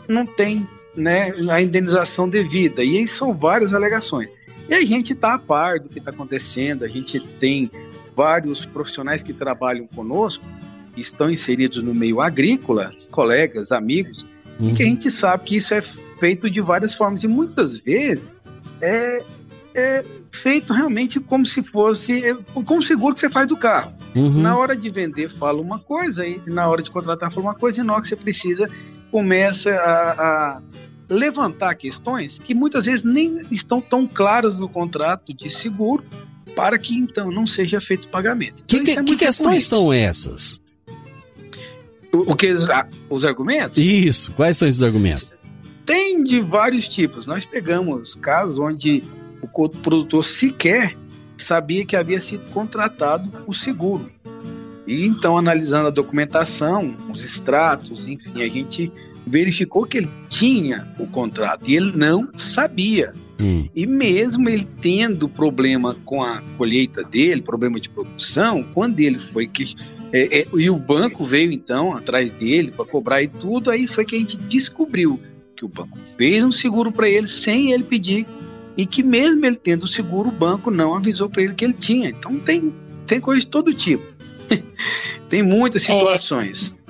não 0.08 0.26
tem 0.26 0.66
né, 0.96 1.34
a 1.50 1.62
indenização 1.62 2.30
devida. 2.30 2.84
E 2.84 3.00
aí 3.00 3.08
são 3.08 3.34
várias 3.34 3.74
alegações. 3.74 4.32
E 4.70 4.74
a 4.74 4.86
gente 4.86 5.14
está 5.14 5.34
a 5.34 5.40
par 5.40 5.80
do 5.80 5.90
que 5.90 6.00
está 6.00 6.12
acontecendo, 6.12 6.86
a 6.86 6.88
gente 6.88 7.20
tem 7.20 7.70
vários 8.16 8.66
profissionais 8.66 9.24
que 9.24 9.34
trabalham 9.34 9.88
conosco, 9.88 10.44
estão 10.96 11.30
inseridos 11.30 11.82
no 11.82 11.94
meio 11.94 12.22
agrícola, 12.22 12.92
colegas, 13.12 13.72
amigos, 13.72 14.26
uhum. 14.60 14.70
e 14.70 14.74
que 14.74 14.84
a 14.84 14.86
uhum. 14.86 14.92
gente 14.92 15.10
sabe 15.10 15.44
que 15.46 15.56
isso 15.58 15.74
é 15.74 15.82
feito 15.82 16.50
de 16.50 16.62
várias 16.62 16.94
formas. 16.94 17.24
E 17.24 17.28
muitas 17.28 17.78
vezes 17.78 18.36
é, 18.82 19.24
é 19.76 20.06
feito 20.32 20.74
realmente 20.74 21.20
como 21.20 21.46
se 21.46 21.64
fosse 21.64 22.24
é, 22.24 22.36
como 22.54 22.82
seguro 22.82 23.14
que 23.14 23.20
você 23.20 23.30
faz 23.30 23.48
do 23.48 23.58
carro. 23.58 23.94
Uhum. 24.16 24.42
Na 24.42 24.58
hora 24.58 24.76
de 24.76 24.90
vender 24.90 25.30
fala 25.30 25.62
uma 25.62 25.80
coisa 25.80 26.26
e 26.26 26.42
na 26.48 26.68
hora 26.68 26.82
de 26.82 26.92
contratar 26.92 27.32
fala 27.32 27.48
uma 27.48 27.56
coisa 27.56 27.82
e 27.82 27.84
na 27.84 27.94
hora 27.94 28.02
que 28.02 28.08
você 28.08 28.16
precisa 28.16 28.70
começa 29.12 29.72
a, 29.72 30.12
a 30.12 30.62
levantar 31.10 31.74
questões 31.76 32.38
que 32.38 32.54
muitas 32.54 32.86
vezes 32.86 33.04
nem 33.04 33.42
estão 33.52 33.82
tão 33.82 34.08
claras 34.08 34.60
no 34.60 34.70
contrato 34.70 35.34
de 35.34 35.50
seguro 35.50 36.04
para 36.56 36.78
que 36.78 36.96
então 36.96 37.32
não 37.32 37.48
seja 37.48 37.80
feito 37.80 38.08
pagamento. 38.10 38.64
Então, 38.66 38.84
que, 38.84 38.92
é 38.92 39.04
que 39.04 39.16
questões 39.16 39.66
são 39.66 39.94
essas? 39.94 40.60
O, 42.12 42.32
o 42.32 42.36
que 42.36 42.54
os 43.10 43.26
argumentos? 43.26 43.78
Isso. 43.78 44.32
Quais 44.34 44.58
são 44.58 44.68
esses 44.68 44.82
argumentos? 44.82 45.36
Tem 45.86 46.24
de 46.24 46.40
vários 46.40 46.88
tipos. 46.88 47.26
Nós 47.26 47.46
pegamos 47.46 48.16
casos 48.16 48.60
onde 48.60 49.04
o 49.42 49.70
produtor 49.70 50.24
sequer 50.24 50.96
sabia 51.38 51.86
que 51.86 51.96
havia 51.96 52.20
sido 52.20 52.44
contratado 52.52 53.32
o 53.48 53.54
seguro. 53.54 54.12
E 54.86 55.06
então, 55.06 55.38
analisando 55.38 55.88
a 55.88 55.92
documentação, 55.92 56.96
os 57.12 57.24
extratos, 57.24 58.08
enfim, 58.08 58.42
a 58.42 58.48
gente 58.48 58.92
verificou 59.26 59.86
que 59.86 60.00
ele 60.00 60.10
tinha 60.28 60.88
o 60.98 61.06
contrato 61.06 61.70
e 61.70 61.76
ele 61.76 61.96
não 61.96 62.30
sabia. 62.38 63.14
Hum. 63.40 63.70
E 63.74 63.86
mesmo 63.86 64.50
ele 64.50 64.68
tendo 64.82 65.30
problema 65.30 65.96
com 66.04 66.24
a 66.24 66.42
colheita 66.58 67.04
dele, 67.04 67.42
problema 67.42 67.80
de 67.80 67.90
produção, 67.90 68.64
quando 68.74 69.00
ele 69.00 69.20
foi 69.20 69.48
que 69.48 69.76
é, 70.12 70.42
é, 70.42 70.48
e 70.56 70.70
o 70.70 70.78
banco 70.78 71.26
veio 71.26 71.52
então 71.52 71.96
atrás 71.96 72.32
dele 72.32 72.72
para 72.72 72.86
cobrar 72.86 73.22
e 73.22 73.28
tudo, 73.28 73.70
aí 73.70 73.88
foi 73.88 74.06
que 74.06 74.16
a 74.16 74.20
gente 74.20 74.38
descobriu 74.38 75.20
que 75.56 75.66
o 75.66 75.68
banco 75.68 75.98
fez 76.18 76.44
um 76.44 76.52
seguro 76.52 76.92
para 76.92 77.10
ele 77.10 77.28
sem 77.28 77.72
ele 77.72 77.84
pedir 77.84 78.26
e 78.78 78.86
que 78.86 79.04
mesmo 79.04 79.46
ele 79.46 79.58
tendo 79.58 79.84
o 79.84 79.88
seguro, 79.88 80.30
o 80.30 80.32
banco 80.32 80.72
não 80.72 80.96
avisou 80.96 81.30
para 81.30 81.44
ele 81.44 81.54
que 81.54 81.66
ele 81.66 81.74
tinha. 81.74 82.10
Então 82.10 82.40
tem, 82.40 82.74
tem 83.06 83.20
coisa 83.20 83.42
de 83.42 83.48
todo 83.48 83.74
tipo. 83.74 84.04
tem 85.30 85.44
muitas 85.44 85.88
é. 85.90 85.94
situações. 85.94 86.74
É. 86.86 86.90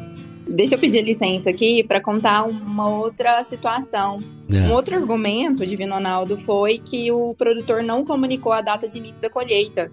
Deixa 0.52 0.76
eu 0.76 0.80
pedir 0.80 1.04
licença 1.04 1.50
aqui 1.50 1.84
para 1.84 2.02
contar 2.02 2.44
uma 2.44 2.90
outra 2.90 3.44
situação. 3.44 4.20
É. 4.52 4.58
Um 4.62 4.72
outro 4.72 4.96
argumento 4.96 5.64
de 5.64 5.76
Ronaldo 5.84 6.38
foi 6.40 6.80
que 6.80 7.12
o 7.12 7.36
produtor 7.36 7.84
não 7.84 8.04
comunicou 8.04 8.52
a 8.52 8.62
data 8.62 8.88
de 8.88 8.98
início 8.98 9.22
da 9.22 9.30
colheita. 9.30 9.92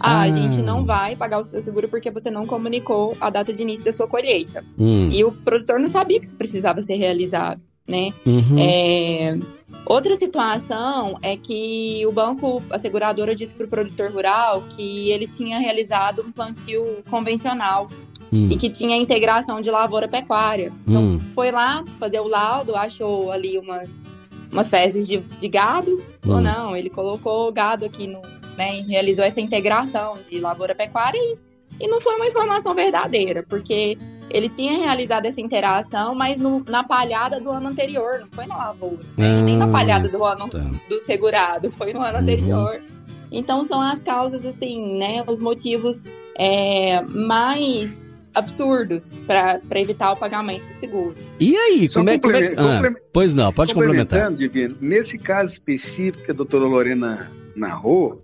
Ah, 0.00 0.20
ah, 0.20 0.22
a 0.22 0.30
gente 0.30 0.58
não 0.58 0.84
vai 0.84 1.16
pagar 1.16 1.38
o 1.38 1.44
seu 1.44 1.62
seguro 1.62 1.88
porque 1.88 2.10
você 2.10 2.30
não 2.30 2.46
comunicou 2.46 3.16
a 3.20 3.30
data 3.30 3.52
de 3.52 3.62
início 3.62 3.84
da 3.84 3.92
sua 3.92 4.06
colheita. 4.06 4.64
Hum. 4.78 5.10
E 5.10 5.24
o 5.24 5.32
produtor 5.32 5.78
não 5.78 5.88
sabia 5.88 6.18
que 6.18 6.26
isso 6.26 6.36
precisava 6.36 6.82
ser 6.82 6.96
realizado, 6.96 7.60
né? 7.86 8.12
Uhum. 8.26 8.58
É... 8.58 9.38
Outra 9.84 10.16
situação 10.16 11.16
é 11.22 11.36
que 11.36 12.04
o 12.06 12.12
banco, 12.12 12.62
a 12.70 12.78
seguradora 12.78 13.36
disse 13.36 13.54
para 13.54 13.66
o 13.66 13.68
produtor 13.68 14.10
rural 14.10 14.64
que 14.76 15.10
ele 15.10 15.28
tinha 15.28 15.58
realizado 15.58 16.22
um 16.22 16.32
plantio 16.32 17.04
convencional 17.08 17.88
hum. 18.32 18.48
e 18.50 18.56
que 18.56 18.68
tinha 18.68 18.96
integração 18.96 19.60
de 19.60 19.70
lavoura 19.70 20.08
pecuária. 20.08 20.72
Então, 20.86 21.02
hum. 21.02 21.20
foi 21.34 21.52
lá 21.52 21.84
fazer 22.00 22.20
o 22.20 22.26
laudo, 22.26 22.74
achou 22.74 23.30
ali 23.30 23.58
umas, 23.58 24.02
umas 24.50 24.68
fezes 24.68 25.06
de, 25.06 25.18
de 25.18 25.48
gado, 25.48 26.02
hum. 26.26 26.34
ou 26.34 26.40
não, 26.40 26.76
ele 26.76 26.90
colocou 26.90 27.52
gado 27.52 27.84
aqui 27.84 28.08
no, 28.08 28.20
né, 28.56 28.84
realizou 28.88 29.24
essa 29.24 29.40
integração 29.40 30.16
de 30.28 30.40
lavoura 30.40 30.74
pecuária 30.74 31.18
e, 31.18 31.36
e 31.80 31.88
não 31.88 32.00
foi 32.00 32.14
uma 32.16 32.26
informação 32.26 32.74
verdadeira, 32.74 33.44
porque 33.48 33.98
ele 34.30 34.48
tinha 34.48 34.76
realizado 34.76 35.26
essa 35.26 35.40
interação, 35.40 36.14
mas 36.14 36.38
no, 36.38 36.64
na 36.64 36.82
palhada 36.82 37.40
do 37.40 37.50
ano 37.50 37.68
anterior, 37.68 38.20
não 38.20 38.28
foi 38.28 38.46
na 38.46 38.56
lavoura, 38.56 38.98
né? 39.16 39.40
nem 39.42 39.56
na 39.56 39.68
palhada 39.68 40.08
do 40.08 40.24
ano 40.24 40.48
tá. 40.48 40.70
do 40.88 41.00
segurado, 41.00 41.70
foi 41.72 41.92
no 41.92 42.00
ano 42.00 42.14
uhum. 42.14 42.22
anterior. 42.22 42.82
Então 43.30 43.64
são 43.64 43.80
as 43.80 44.00
causas, 44.00 44.46
assim, 44.46 44.98
né, 44.98 45.22
os 45.26 45.38
motivos 45.38 46.04
é, 46.38 47.00
mais 47.02 48.06
absurdos 48.36 49.14
para 49.26 49.60
evitar 49.80 50.12
o 50.12 50.16
pagamento 50.16 50.64
do 50.66 50.78
seguro. 50.78 51.14
E 51.40 51.56
aí, 51.56 51.88
como 51.88 52.10
é, 52.10 52.18
como 52.18 52.36
é 52.36 52.54
ah, 52.56 52.94
Pois 53.12 53.34
não, 53.34 53.52
pode 53.52 53.74
complementar. 53.74 54.30
Divino, 54.32 54.76
nesse 54.80 55.18
caso 55.18 55.54
específico 55.54 56.24
que 56.24 56.30
a 56.30 56.34
doutora 56.34 56.66
Lorena 56.66 57.32
narrou, 57.54 58.22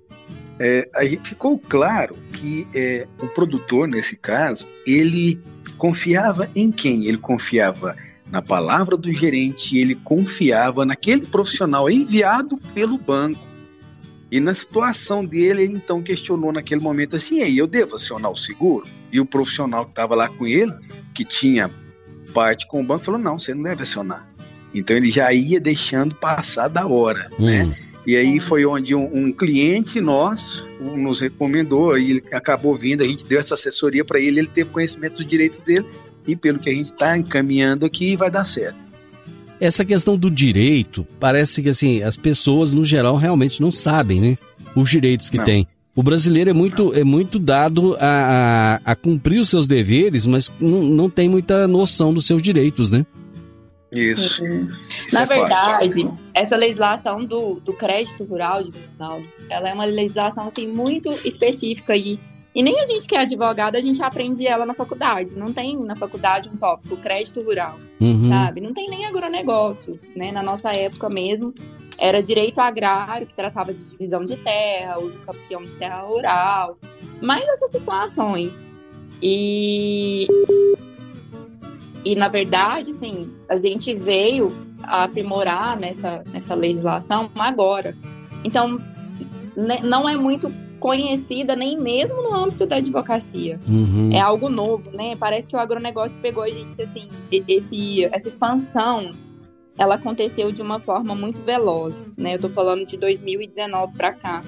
é, 0.63 0.89
ficou 1.23 1.59
claro 1.59 2.17
que 2.33 2.67
é, 2.75 3.07
o 3.21 3.27
produtor, 3.29 3.89
nesse 3.89 4.17
caso, 4.17 4.67
ele 4.87 5.41
confiava 5.77 6.49
em 6.55 6.71
quem? 6.71 7.07
Ele 7.07 7.19
confiava 7.19 7.97
na 8.31 8.41
palavra 8.41 8.97
do 8.97 9.13
gerente, 9.13 9.77
ele 9.77 9.95
confiava 9.95 10.87
naquele 10.87 11.27
profissional 11.27 11.91
enviado 11.91 12.57
pelo 12.75 12.97
banco. 12.97 13.41
E 14.31 14.41
na 14.41 14.55
situação 14.55 15.25
dele, 15.25 15.65
ele 15.65 15.75
então 15.75 16.03
questionou 16.03 16.53
naquele 16.53 16.81
momento 16.81 17.17
assim: 17.17 17.43
aí 17.43 17.59
eu 17.59 17.67
devo 17.67 17.97
acionar 17.97 18.31
o 18.31 18.37
seguro? 18.37 18.87
E 19.13 19.21
o 19.21 19.27
profissional 19.27 19.85
que 19.85 19.91
estava 19.91 20.15
lá 20.15 20.29
com 20.29 20.47
ele, 20.47 20.73
que 21.15 21.25
tinha 21.25 21.71
parte 22.33 22.67
com 22.67 22.81
o 22.81 22.85
banco, 22.85 23.05
falou: 23.05 23.21
não, 23.21 23.39
você 23.39 23.53
não 23.53 23.63
deve 23.63 23.83
acionar. 23.83 24.27
Então 24.75 24.97
ele 24.97 25.11
já 25.11 25.31
ia 25.33 25.61
deixando 25.61 26.15
passar 26.15 26.69
da 26.69 26.87
hora, 26.87 27.31
hum. 27.39 27.45
né? 27.45 27.77
E 28.07 28.17
aí 28.17 28.41
foi 28.41 28.67
onde 28.67 28.95
um, 28.95 29.09
um, 29.13 29.33
cliente 29.33 30.01
nosso 30.01 30.67
nos 30.97 31.21
recomendou, 31.21 31.97
e 31.97 32.11
ele 32.11 32.25
acabou 32.33 32.75
vindo, 32.75 33.03
a 33.03 33.07
gente 33.07 33.25
deu 33.25 33.39
essa 33.39 33.55
assessoria 33.55 34.05
para 34.05 34.19
ele, 34.19 34.41
ele 34.41 34.49
teve 34.49 34.71
conhecimento 34.71 35.19
do 35.19 35.25
direito 35.25 35.63
dele, 35.63 35.87
e 36.27 36.35
pelo 36.35 36.59
que 36.59 36.69
a 36.69 36.73
gente 36.73 36.87
está 36.87 37.17
encaminhando 37.17 37.87
aqui, 37.87 38.17
vai 38.17 38.31
dar 38.31 38.45
certo. 38.45 38.77
Essa 39.61 39.85
questão 39.85 40.19
do 40.19 40.29
direito, 40.29 41.07
parece 41.21 41.63
que 41.63 41.69
assim, 41.69 42.03
as 42.03 42.17
pessoas 42.17 42.73
no 42.73 42.85
geral 42.85 43.17
realmente 43.17 43.61
não 43.61 43.71
sabem, 43.71 44.21
né? 44.21 44.39
Os 44.75 44.91
direitos 44.91 45.31
que 45.31 45.43
têm. 45.45 45.69
O 45.95 46.03
brasileiro 46.03 46.51
é 46.51 46.53
muito, 46.53 46.93
é 46.95 47.05
muito 47.05 47.39
dado 47.39 47.95
a, 48.01 48.81
a, 48.85 48.93
a 48.93 48.97
cumprir 48.97 49.39
os 49.39 49.51
seus 49.51 49.69
deveres, 49.69 50.27
mas 50.27 50.51
não, 50.59 50.83
não 50.83 51.11
tem 51.11 51.29
muita 51.29 51.69
noção 51.69 52.13
dos 52.13 52.27
seus 52.27 52.43
direitos, 52.43 52.91
né? 52.91 53.07
Isso. 53.95 54.43
Uhum. 54.45 54.69
Isso 55.07 55.15
Na 55.15 55.23
é 55.23 55.27
verdade, 55.27 56.11
essa 56.35 56.57
legislação 56.57 57.25
do, 57.25 57.61
do 57.61 57.73
crédito 57.73 58.25
rural 58.25 58.63
de 58.65 58.73
Ronaldo, 58.99 59.27
ela 59.51 59.69
é 59.69 59.75
uma 59.75 59.85
legislação 59.85 60.45
assim 60.47 60.67
muito 60.67 61.11
específica 61.27 61.95
e, 61.95 62.19
e 62.55 62.63
nem 62.63 62.81
a 62.81 62.87
gente 62.87 63.07
que 63.07 63.15
é 63.15 63.21
advogado, 63.21 63.77
a 63.77 63.81
gente 63.81 64.03
aprende 64.03 64.47
ela 64.47 64.65
na 64.65 64.75
faculdade. 64.75 65.35
Não 65.35 65.53
tem 65.53 65.79
na 65.79 65.95
faculdade 65.95 66.49
um 66.49 66.57
tópico 66.57 66.97
crédito 66.97 67.43
rural, 67.43 67.79
uhum. 68.01 68.29
sabe? 68.29 68.61
Não 68.61 68.73
tem 68.73 68.89
nem 68.89 69.05
agronegócio, 69.05 70.01
né? 70.17 70.33
Na 70.33 70.43
nossa 70.43 70.71
época 70.73 71.09
mesmo, 71.09 71.53
era 71.99 72.23
direito 72.23 72.59
agrário, 72.59 73.27
que 73.27 73.35
tratava 73.35 73.73
de 73.75 73.85
divisão 73.85 74.25
de 74.25 74.37
terra, 74.37 74.99
uso 74.99 75.19
campeão 75.19 75.65
de 75.65 75.77
terra 75.77 76.01
rural, 76.01 76.79
mais 77.21 77.47
essas 77.47 77.71
situações. 77.71 78.67
E 79.25 80.27
e, 82.05 82.17
na 82.17 82.29
verdade, 82.29 82.91
assim, 82.91 83.31
a 83.49 83.57
gente 83.57 83.95
veio 83.95 84.53
a 84.83 85.05
aprimorar 85.05 85.79
nessa, 85.79 86.23
nessa 86.33 86.55
legislação 86.55 87.31
agora. 87.37 87.97
Então, 88.45 88.81
né, 89.57 89.81
não 89.85 90.09
é 90.09 90.17
muito 90.17 90.53
conhecida 90.81 91.55
nem 91.55 91.79
mesmo 91.79 92.21
no 92.23 92.35
âmbito 92.35 92.67
da 92.67 92.77
advocacia. 92.77 93.61
Uhum. 93.69 94.11
É 94.13 94.21
algo 94.21 94.49
novo, 94.49 94.91
né? 94.91 95.15
Parece 95.15 95.47
que 95.47 95.55
o 95.55 95.59
agronegócio 95.59 96.19
pegou 96.21 96.43
a 96.43 96.49
gente, 96.49 96.83
assim, 96.83 97.09
esse, 97.49 98.05
essa 98.07 98.27
expansão, 98.27 99.13
ela 99.79 99.95
aconteceu 99.95 100.51
de 100.51 100.61
uma 100.61 100.81
forma 100.81 101.15
muito 101.15 101.41
veloz, 101.43 102.11
né? 102.17 102.35
Eu 102.35 102.41
tô 102.41 102.49
falando 102.49 102.85
de 102.85 102.97
2019 102.97 103.93
para 103.97 104.13
cá. 104.13 104.43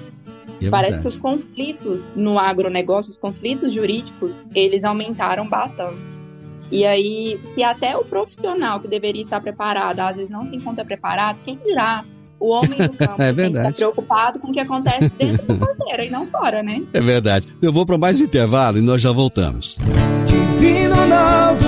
É 0.61 0.69
Parece 0.69 1.01
que 1.01 1.07
os 1.07 1.17
conflitos 1.17 2.05
no 2.15 2.37
agronegócio, 2.37 3.11
os 3.11 3.17
conflitos 3.17 3.71
jurídicos, 3.71 4.45
eles 4.53 4.83
aumentaram 4.83 5.47
bastante. 5.47 6.24
E 6.71 6.85
aí, 6.85 7.39
se 7.53 7.63
até 7.63 7.95
o 7.95 8.03
profissional 8.03 8.79
que 8.79 8.87
deveria 8.87 9.21
estar 9.21 9.39
preparado, 9.41 9.99
às 9.99 10.15
vezes 10.15 10.29
não 10.29 10.45
se 10.45 10.55
encontra 10.55 10.83
preparado, 10.83 11.37
quem 11.45 11.57
dirá 11.65 12.03
o 12.39 12.49
homem 12.49 12.77
do 12.77 12.93
campo 12.97 13.21
é 13.21 13.31
verdade. 13.31 13.67
Tem 13.67 13.73
preocupado 13.73 14.39
com 14.39 14.49
o 14.49 14.51
que 14.53 14.59
acontece 14.59 15.09
dentro 15.17 15.45
da 15.45 15.65
porteira 15.65 16.05
e 16.05 16.09
não 16.09 16.27
fora, 16.27 16.61
né? 16.61 16.81
É 16.93 16.99
verdade. 17.01 17.47
Eu 17.61 17.71
vou 17.71 17.85
para 17.85 17.97
mais 17.97 18.21
intervalo 18.21 18.77
e 18.77 18.81
nós 18.81 19.01
já 19.01 19.11
voltamos. 19.11 19.77
Divino 20.25 20.95
Ronaldo, 20.95 21.65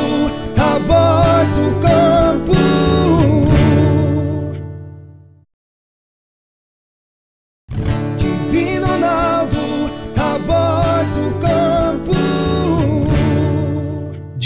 a 0.57 0.79
voz 0.79 1.51
do 1.51 1.86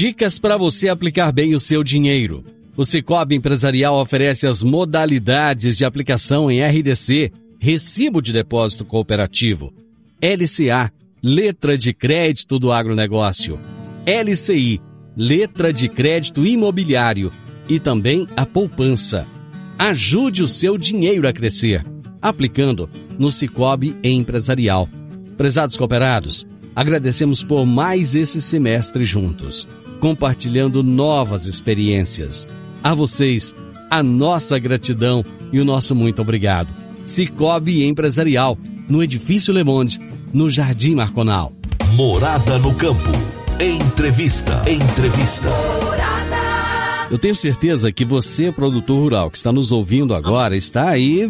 Dicas 0.02 0.40
para 0.40 0.58
você 0.58 0.90
aplicar 0.90 1.32
bem 1.32 1.54
o 1.54 1.60
seu 1.60 1.84
dinheiro. 1.84 2.44
O 2.76 2.84
Cicobi 2.84 3.36
Empresarial 3.36 4.02
oferece 4.02 4.48
as 4.48 4.64
modalidades 4.64 5.78
de 5.78 5.86
aplicação 5.86 6.50
em 6.50 6.60
RDC, 6.60 7.32
Recibo 7.60 8.20
de 8.20 8.34
Depósito 8.34 8.84
Cooperativo, 8.84 9.72
LCA, 10.20 10.92
Letra 11.22 11.78
de 11.78 11.94
Crédito 11.94 12.58
do 12.58 12.72
Agronegócio, 12.72 13.60
LCI, 14.08 14.82
Letra 15.16 15.72
de 15.72 15.88
Crédito 15.88 16.48
Imobiliário 16.48 17.32
e 17.70 17.80
também 17.80 18.28
a 18.36 18.44
poupança. 18.44 19.28
Ajude 19.78 20.42
o 20.42 20.48
seu 20.48 20.80
dinheiro 20.80 21.28
a 21.28 21.32
crescer, 21.32 21.86
aplicando 22.20 22.90
no 23.20 23.32
Cicobi 23.32 23.96
Empresarial. 24.04 24.90
Prezados 25.38 25.78
cooperados, 25.78 26.48
agradecemos 26.76 27.44
por 27.44 27.68
mais 27.68 28.16
esse 28.16 28.42
semestre 28.42 29.06
juntos, 29.06 29.68
compartilhando 30.02 30.82
novas 30.82 31.46
experiências. 31.46 32.48
A 32.84 32.96
vocês, 32.96 33.56
a 33.90 34.02
nossa 34.02 34.58
gratidão 34.58 35.24
e 35.54 35.62
o 35.62 35.66
nosso 35.66 35.96
muito 35.96 36.22
obrigado. 36.22 36.74
Cicobi 37.06 37.86
Empresarial, 37.86 38.58
no 38.90 39.04
Edifício 39.04 39.54
Le 39.54 39.64
Monde, 39.64 40.00
no 40.34 40.50
Jardim 40.50 40.96
Marconal. 40.96 41.54
Morada 41.94 42.58
no 42.58 42.74
Campo. 42.74 43.12
Entrevista. 43.60 44.64
Entrevista. 44.68 45.50
Eu 47.12 47.20
tenho 47.20 47.36
certeza 47.36 47.92
que 47.92 48.06
você, 48.06 48.52
produtor 48.52 48.98
rural, 48.98 49.30
que 49.30 49.38
está 49.38 49.52
nos 49.52 49.72
ouvindo 49.72 50.16
agora, 50.16 50.56
está 50.56 50.90
aí 50.90 51.30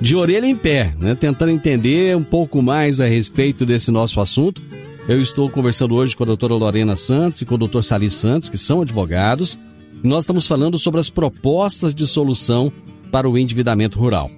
de 0.00 0.16
orelha 0.16 0.46
em 0.46 0.56
pé, 0.56 0.94
né? 0.98 1.14
Tentando 1.14 1.52
entender 1.52 2.16
um 2.16 2.24
pouco 2.24 2.62
mais 2.62 3.00
a 3.00 3.06
respeito 3.06 3.66
desse 3.66 3.92
nosso 3.92 4.18
assunto. 4.18 4.62
Eu 5.08 5.20
estou 5.20 5.50
conversando 5.50 5.94
hoje 5.94 6.16
com 6.16 6.22
a 6.22 6.26
doutora 6.26 6.54
Lorena 6.54 6.96
Santos 6.96 7.42
e 7.42 7.46
com 7.46 7.54
o 7.54 7.58
doutor 7.58 7.82
Sali 7.82 8.10
Santos, 8.10 8.48
que 8.48 8.58
são 8.58 8.82
advogados 8.82 9.58
nós 10.02 10.24
estamos 10.24 10.46
falando 10.46 10.78
sobre 10.78 10.98
as 10.98 11.10
propostas 11.10 11.94
de 11.94 12.06
solução 12.06 12.72
para 13.10 13.28
o 13.28 13.36
endividamento 13.36 13.98
rural. 13.98 14.30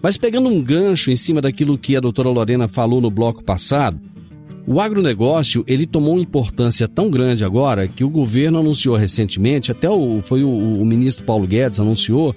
Mas 0.00 0.16
pegando 0.16 0.48
um 0.48 0.62
gancho 0.62 1.10
em 1.10 1.16
cima 1.16 1.40
daquilo 1.40 1.78
que 1.78 1.96
a 1.96 2.00
doutora 2.00 2.30
Lorena 2.30 2.66
falou 2.66 3.00
no 3.00 3.10
bloco 3.10 3.44
passado, 3.44 4.00
o 4.66 4.80
agronegócio 4.80 5.64
ele 5.66 5.86
tomou 5.86 6.14
uma 6.14 6.22
importância 6.22 6.88
tão 6.88 7.10
grande 7.10 7.44
agora 7.44 7.86
que 7.86 8.04
o 8.04 8.08
governo 8.08 8.58
anunciou 8.58 8.96
recentemente, 8.96 9.70
até 9.70 9.88
o, 9.90 10.20
foi 10.22 10.42
o, 10.42 10.48
o 10.48 10.84
ministro 10.84 11.24
Paulo 11.24 11.46
Guedes 11.46 11.78
anunciou, 11.78 12.34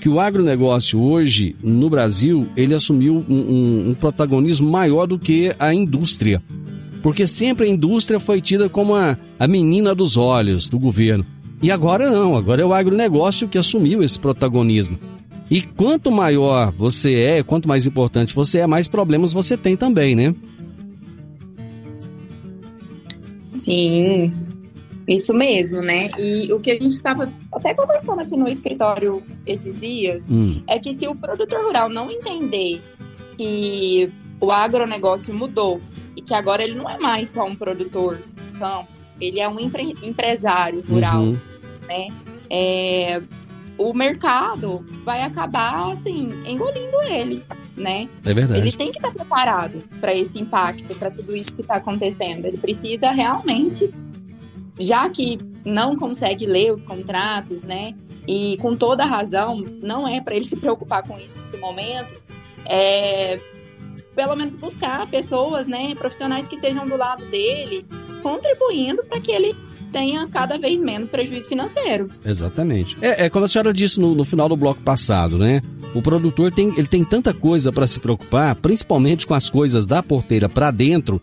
que 0.00 0.08
o 0.08 0.20
agronegócio 0.20 1.00
hoje 1.00 1.56
no 1.62 1.88
Brasil 1.88 2.48
ele 2.56 2.74
assumiu 2.74 3.24
um, 3.28 3.34
um, 3.34 3.90
um 3.90 3.94
protagonismo 3.94 4.70
maior 4.70 5.06
do 5.06 5.18
que 5.18 5.54
a 5.58 5.72
indústria. 5.72 6.42
Porque 7.02 7.26
sempre 7.26 7.66
a 7.66 7.70
indústria 7.70 8.20
foi 8.20 8.40
tida 8.40 8.68
como 8.68 8.94
a, 8.94 9.16
a 9.38 9.48
menina 9.48 9.94
dos 9.94 10.16
olhos 10.16 10.68
do 10.68 10.78
governo. 10.78 11.24
E 11.62 11.70
agora 11.70 12.10
não, 12.10 12.36
agora 12.36 12.62
é 12.62 12.64
o 12.64 12.72
agronegócio 12.72 13.48
que 13.48 13.58
assumiu 13.58 14.02
esse 14.02 14.18
protagonismo. 14.18 14.98
E 15.50 15.60
quanto 15.62 16.10
maior 16.10 16.70
você 16.70 17.14
é, 17.14 17.42
quanto 17.42 17.68
mais 17.68 17.86
importante 17.86 18.34
você 18.34 18.60
é, 18.60 18.66
mais 18.66 18.86
problemas 18.86 19.32
você 19.32 19.56
tem 19.56 19.76
também, 19.76 20.14
né? 20.14 20.34
Sim, 23.52 24.32
isso 25.08 25.34
mesmo, 25.34 25.80
né? 25.80 26.08
E 26.18 26.52
o 26.52 26.60
que 26.60 26.70
a 26.70 26.74
gente 26.74 26.92
estava 26.92 27.30
até 27.52 27.74
conversando 27.74 28.20
aqui 28.20 28.36
no 28.36 28.48
escritório 28.48 29.22
esses 29.44 29.80
dias 29.80 30.28
hum. 30.30 30.62
é 30.68 30.78
que 30.78 30.94
se 30.94 31.08
o 31.08 31.16
produtor 31.16 31.64
rural 31.64 31.88
não 31.88 32.10
entender 32.10 32.80
que 33.36 34.08
o 34.40 34.50
agronegócio 34.50 35.34
mudou 35.34 35.80
que 36.30 36.34
agora 36.34 36.62
ele 36.62 36.74
não 36.74 36.88
é 36.88 36.98
mais 36.98 37.30
só 37.30 37.44
um 37.44 37.54
produtor 37.54 38.18
campo, 38.58 38.88
ele 39.20 39.40
é 39.40 39.48
um 39.48 39.60
empre 39.60 39.94
empresário 40.02 40.82
rural. 40.88 41.20
Uhum 41.20 41.50
né? 41.90 42.08
É, 42.48 43.20
o 43.76 43.92
mercado 43.92 44.86
vai 45.04 45.22
acabar, 45.22 45.92
assim, 45.92 46.30
engolindo 46.46 47.02
ele, 47.02 47.42
né? 47.76 48.08
É 48.24 48.32
verdade. 48.32 48.60
Ele 48.60 48.72
tem 48.72 48.92
que 48.92 48.98
estar 48.98 49.12
preparado 49.12 49.82
para 50.00 50.14
esse 50.14 50.38
impacto, 50.38 50.96
para 50.96 51.10
tudo 51.10 51.34
isso 51.34 51.52
que 51.52 51.62
está 51.62 51.76
acontecendo. 51.76 52.44
Ele 52.44 52.58
precisa 52.58 53.10
realmente, 53.10 53.92
já 54.78 55.08
que 55.10 55.38
não 55.64 55.96
consegue 55.96 56.46
ler 56.46 56.72
os 56.72 56.82
contratos, 56.82 57.62
né? 57.62 57.94
E 58.28 58.56
com 58.58 58.76
toda 58.76 59.04
razão, 59.04 59.64
não 59.82 60.06
é 60.06 60.20
para 60.20 60.36
ele 60.36 60.44
se 60.44 60.56
preocupar 60.56 61.02
com 61.02 61.18
isso 61.18 61.30
nesse 61.46 61.56
momento. 61.58 62.20
É, 62.66 63.40
pelo 64.20 64.36
menos 64.36 64.54
buscar 64.54 65.06
pessoas, 65.06 65.66
né, 65.66 65.94
profissionais 65.94 66.44
que 66.44 66.58
sejam 66.58 66.86
do 66.86 66.94
lado 66.94 67.24
dele, 67.30 67.86
contribuindo 68.22 69.02
para 69.06 69.18
que 69.18 69.32
ele 69.32 69.56
tenha 69.90 70.28
cada 70.28 70.58
vez 70.58 70.78
menos 70.78 71.08
prejuízo 71.08 71.48
financeiro. 71.48 72.10
Exatamente. 72.22 72.98
É, 73.00 73.24
é 73.24 73.30
como 73.30 73.46
a 73.46 73.48
senhora 73.48 73.72
disse 73.72 73.98
no, 73.98 74.14
no 74.14 74.22
final 74.22 74.46
do 74.46 74.58
bloco 74.58 74.82
passado, 74.82 75.38
né? 75.38 75.62
O 75.94 76.02
produtor 76.02 76.52
tem, 76.52 76.68
ele 76.76 76.86
tem 76.86 77.02
tanta 77.02 77.32
coisa 77.32 77.72
para 77.72 77.86
se 77.86 77.98
preocupar, 77.98 78.54
principalmente 78.56 79.26
com 79.26 79.32
as 79.32 79.48
coisas 79.48 79.86
da 79.86 80.02
porteira 80.02 80.50
para 80.50 80.70
dentro, 80.70 81.18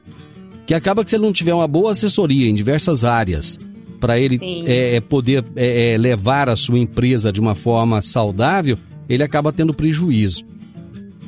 que 0.65 0.73
acaba 0.73 1.03
que 1.03 1.11
se 1.11 1.17
ele 1.17 1.23
não 1.23 1.31
tiver 1.31 1.53
uma 1.53 1.67
boa 1.67 1.91
assessoria 1.91 2.49
em 2.49 2.55
diversas 2.55 3.05
áreas 3.05 3.59
para 3.99 4.19
ele 4.19 4.39
é, 4.65 4.95
é, 4.95 4.99
poder 4.99 5.45
é, 5.55 5.93
é, 5.93 5.97
levar 5.99 6.49
a 6.49 6.55
sua 6.55 6.79
empresa 6.79 7.31
de 7.31 7.39
uma 7.39 7.53
forma 7.53 8.01
saudável, 8.01 8.75
ele 9.07 9.21
acaba 9.21 9.53
tendo 9.53 9.71
prejuízo. 9.71 10.56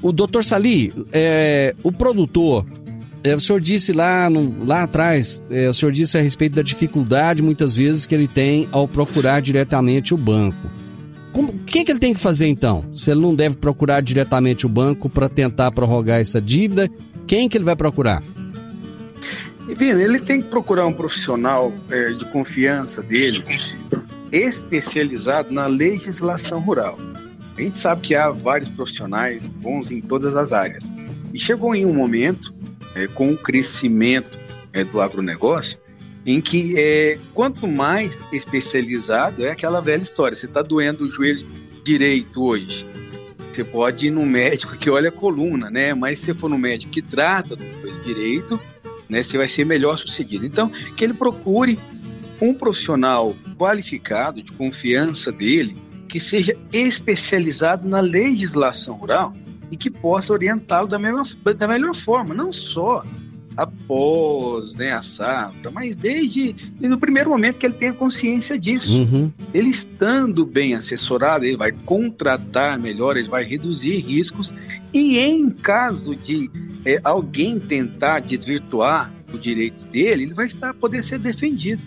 O 0.02 0.12
doutor 0.12 0.44
Sali, 0.44 0.94
é, 1.12 1.76
o 1.84 1.92
produtor, 1.92 2.66
é, 3.24 3.36
o 3.36 3.40
senhor 3.40 3.60
disse 3.60 3.92
lá, 3.92 4.30
no, 4.30 4.66
lá 4.66 4.84
atrás, 4.84 5.44
é, 5.50 5.68
o 5.68 5.74
senhor 5.74 5.92
disse 5.92 6.18
a 6.18 6.22
respeito 6.22 6.56
da 6.56 6.62
dificuldade 6.62 7.42
muitas 7.42 7.76
vezes 7.76 8.06
que 8.06 8.16
ele 8.16 8.28
tem 8.28 8.68
ao 8.72 8.88
procurar 8.88 9.42
diretamente 9.42 10.14
o 10.14 10.18
banco. 10.18 10.70
Como, 11.34 11.52
o 11.52 11.60
que, 11.60 11.84
que 11.84 11.92
ele 11.92 12.00
tem 12.00 12.14
que 12.14 12.20
fazer 12.20 12.48
então? 12.48 12.86
Se 12.96 13.12
ele 13.12 13.20
não 13.20 13.36
deve 13.36 13.58
procurar 13.58 14.02
diretamente 14.02 14.66
o 14.66 14.70
banco 14.70 15.10
para 15.10 15.28
tentar 15.28 15.72
prorrogar 15.72 16.22
essa 16.22 16.42
dívida, 16.42 16.90
quem 17.28 17.50
que 17.50 17.58
ele 17.58 17.66
vai 17.66 17.76
procurar? 17.76 18.24
Ele 19.68 20.20
tem 20.20 20.42
que 20.42 20.48
procurar 20.48 20.88
um 20.88 20.94
profissional 20.94 21.72
é, 21.92 22.12
de 22.14 22.26
confiança 22.26 23.04
dele, 23.04 23.44
especializado 24.32 25.54
na 25.54 25.68
legislação 25.68 26.60
rural. 26.60 26.98
A 27.60 27.62
gente 27.62 27.78
sabe 27.78 28.02
que 28.02 28.16
há 28.16 28.30
vários 28.30 28.70
profissionais 28.70 29.52
bons 29.52 29.92
em 29.92 30.00
todas 30.00 30.34
as 30.38 30.54
áreas. 30.54 30.90
E 31.34 31.38
chegou 31.38 31.76
em 31.76 31.86
um 31.86 31.94
momento 31.94 32.54
é, 32.96 33.06
com 33.08 33.34
o 33.34 33.38
crescimento 33.38 34.40
é, 34.72 34.86
do 34.86 35.02
agronegócio, 35.02 35.78
em 36.26 36.40
que 36.40 36.76
é, 36.78 37.20
quanto 37.34 37.68
mais 37.68 38.18
especializado 38.32 39.46
é 39.46 39.52
aquela 39.52 39.82
velha 39.82 40.02
história. 40.02 40.36
Você 40.36 40.46
está 40.46 40.62
doendo 40.62 41.04
o 41.04 41.10
joelho 41.10 41.46
direito 41.84 42.42
hoje, 42.42 42.86
você 43.52 43.64
pode 43.66 44.08
ir 44.08 44.12
no 44.12 44.26
médico 44.26 44.78
que 44.78 44.90
olha 44.90 45.10
a 45.10 45.12
coluna, 45.12 45.70
né? 45.70 45.94
Mas 45.94 46.20
se 46.20 46.26
você 46.28 46.34
for 46.36 46.50
no 46.50 46.58
médico 46.58 46.94
que 46.94 47.02
trata 47.02 47.58
do 47.58 47.64
joelho 47.82 48.04
direito, 48.06 48.60
né, 49.10 49.22
você 49.22 49.38
vai 49.38 49.50
ser 49.50 49.66
melhor 49.66 49.98
sucedido. 49.98 50.46
Então, 50.46 50.70
que 50.96 51.04
ele 51.04 51.14
procure 51.14 51.78
um 52.40 52.54
profissional 52.54 53.36
qualificado, 53.58 54.42
de 54.42 54.52
confiança 54.54 55.30
dele, 55.30 55.76
que 56.10 56.20
seja 56.20 56.58
especializado 56.74 57.88
na 57.88 58.00
legislação 58.00 58.96
rural 58.96 59.34
e 59.72 59.78
que 59.78 59.90
possa 59.90 60.34
orientá-lo 60.34 60.88
da, 60.88 60.98
mesma, 60.98 61.24
da 61.56 61.68
melhor 61.68 61.94
forma, 61.94 62.34
não 62.34 62.52
só 62.52 63.06
após 63.56 64.74
né, 64.74 64.92
a 64.94 65.02
safra, 65.02 65.70
mas 65.70 65.96
desde, 65.96 66.54
desde 66.54 66.96
o 66.96 66.98
primeiro 66.98 67.30
momento 67.30 67.60
que 67.60 67.66
ele 67.66 67.76
tenha 67.76 67.94
consciência 67.94 68.58
disso. 68.58 69.02
Uhum. 69.02 69.32
Ele 69.54 69.70
estando 69.70 70.46
bem 70.46 70.76
assessorado, 70.76 71.44
ele 71.44 71.58
vai 71.58 71.72
contratar 71.72 72.80
melhor, 72.80 73.18
ele 73.18 73.28
vai 73.28 73.44
reduzir 73.44 74.00
riscos 74.00 74.54
e 74.94 75.20
em 75.20 75.50
caso 75.50 76.16
de 76.16 76.50
é, 76.86 77.02
alguém 77.04 77.60
tentar 77.60 78.22
desvirtuar 78.22 79.14
o 79.34 79.38
direito 79.38 79.84
dele, 79.86 80.24
ele 80.24 80.34
vai 80.34 80.48
estar 80.48 80.74
poder 80.74 81.04
ser 81.04 81.20
defendido. 81.20 81.82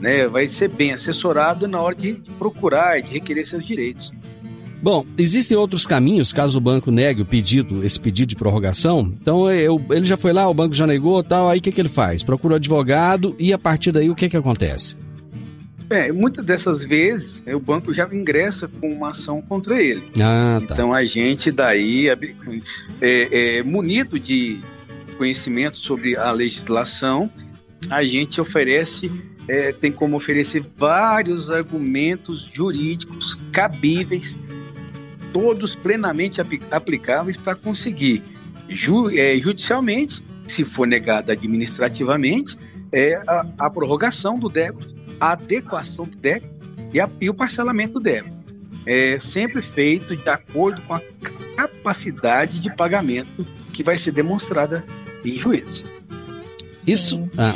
Né, 0.00 0.26
vai 0.26 0.48
ser 0.48 0.68
bem 0.68 0.92
assessorado 0.92 1.68
na 1.68 1.80
hora 1.80 1.94
de 1.94 2.14
procurar 2.38 2.98
e 2.98 3.02
de 3.02 3.10
requerer 3.10 3.46
seus 3.46 3.66
direitos. 3.66 4.10
Bom, 4.82 5.04
existem 5.18 5.56
outros 5.56 5.86
caminhos 5.86 6.32
caso 6.32 6.56
o 6.56 6.60
banco 6.60 6.90
negue 6.90 7.20
o 7.20 7.26
pedido, 7.26 7.84
esse 7.84 8.00
pedido 8.00 8.30
de 8.30 8.36
prorrogação. 8.36 9.12
Então 9.20 9.50
eu, 9.52 9.80
ele 9.90 10.06
já 10.06 10.16
foi 10.16 10.32
lá, 10.32 10.48
o 10.48 10.54
banco 10.54 10.74
já 10.74 10.86
negou, 10.86 11.22
tal. 11.22 11.50
Aí 11.50 11.58
o 11.58 11.62
que, 11.62 11.70
que 11.70 11.80
ele 11.80 11.90
faz? 11.90 12.22
Procura 12.22 12.54
o 12.54 12.56
advogado 12.56 13.36
e 13.38 13.52
a 13.52 13.58
partir 13.58 13.92
daí 13.92 14.08
o 14.08 14.14
que 14.14 14.28
que 14.28 14.36
acontece? 14.38 14.96
É, 15.90 16.10
muitas 16.12 16.44
dessas 16.46 16.86
vezes 16.86 17.42
é, 17.44 17.54
o 17.54 17.60
banco 17.60 17.92
já 17.92 18.08
ingressa 18.10 18.68
com 18.68 18.88
uma 18.88 19.10
ação 19.10 19.42
contra 19.42 19.82
ele. 19.82 20.02
Ah, 20.20 20.62
tá. 20.66 20.74
Então 20.74 20.94
a 20.94 21.04
gente 21.04 21.50
daí 21.50 22.08
é, 22.08 22.18
é, 23.02 23.62
munido 23.62 24.18
de 24.18 24.60
conhecimento 25.18 25.76
sobre 25.76 26.16
a 26.16 26.30
legislação, 26.30 27.28
a 27.90 28.02
gente 28.02 28.40
oferece 28.40 29.10
é, 29.48 29.72
tem 29.72 29.90
como 29.90 30.16
oferecer 30.16 30.64
vários 30.76 31.50
argumentos 31.50 32.42
jurídicos 32.52 33.36
cabíveis, 33.52 34.38
todos 35.32 35.74
plenamente 35.74 36.40
aplicáveis 36.70 37.36
para 37.36 37.54
conseguir 37.54 38.22
ju, 38.68 39.10
é, 39.10 39.36
judicialmente, 39.38 40.24
se 40.46 40.64
for 40.64 40.86
negado 40.86 41.30
administrativamente, 41.32 42.56
é 42.92 43.14
a, 43.26 43.46
a 43.58 43.70
prorrogação 43.70 44.38
do 44.38 44.48
débito, 44.48 44.94
a 45.20 45.32
adequação 45.32 46.04
do 46.04 46.16
débito 46.16 46.54
e, 46.92 47.00
a, 47.00 47.08
e 47.20 47.28
o 47.28 47.34
parcelamento 47.34 47.94
do 47.94 48.00
débito. 48.00 48.40
É 48.86 49.18
sempre 49.18 49.60
feito 49.62 50.16
de 50.16 50.28
acordo 50.28 50.80
com 50.82 50.94
a 50.94 51.00
capacidade 51.54 52.58
de 52.60 52.74
pagamento 52.74 53.46
que 53.72 53.82
vai 53.82 53.96
ser 53.96 54.12
demonstrada 54.12 54.84
em 55.24 55.38
juízo. 55.38 55.84
Isso. 56.86 57.22
Ah, 57.36 57.54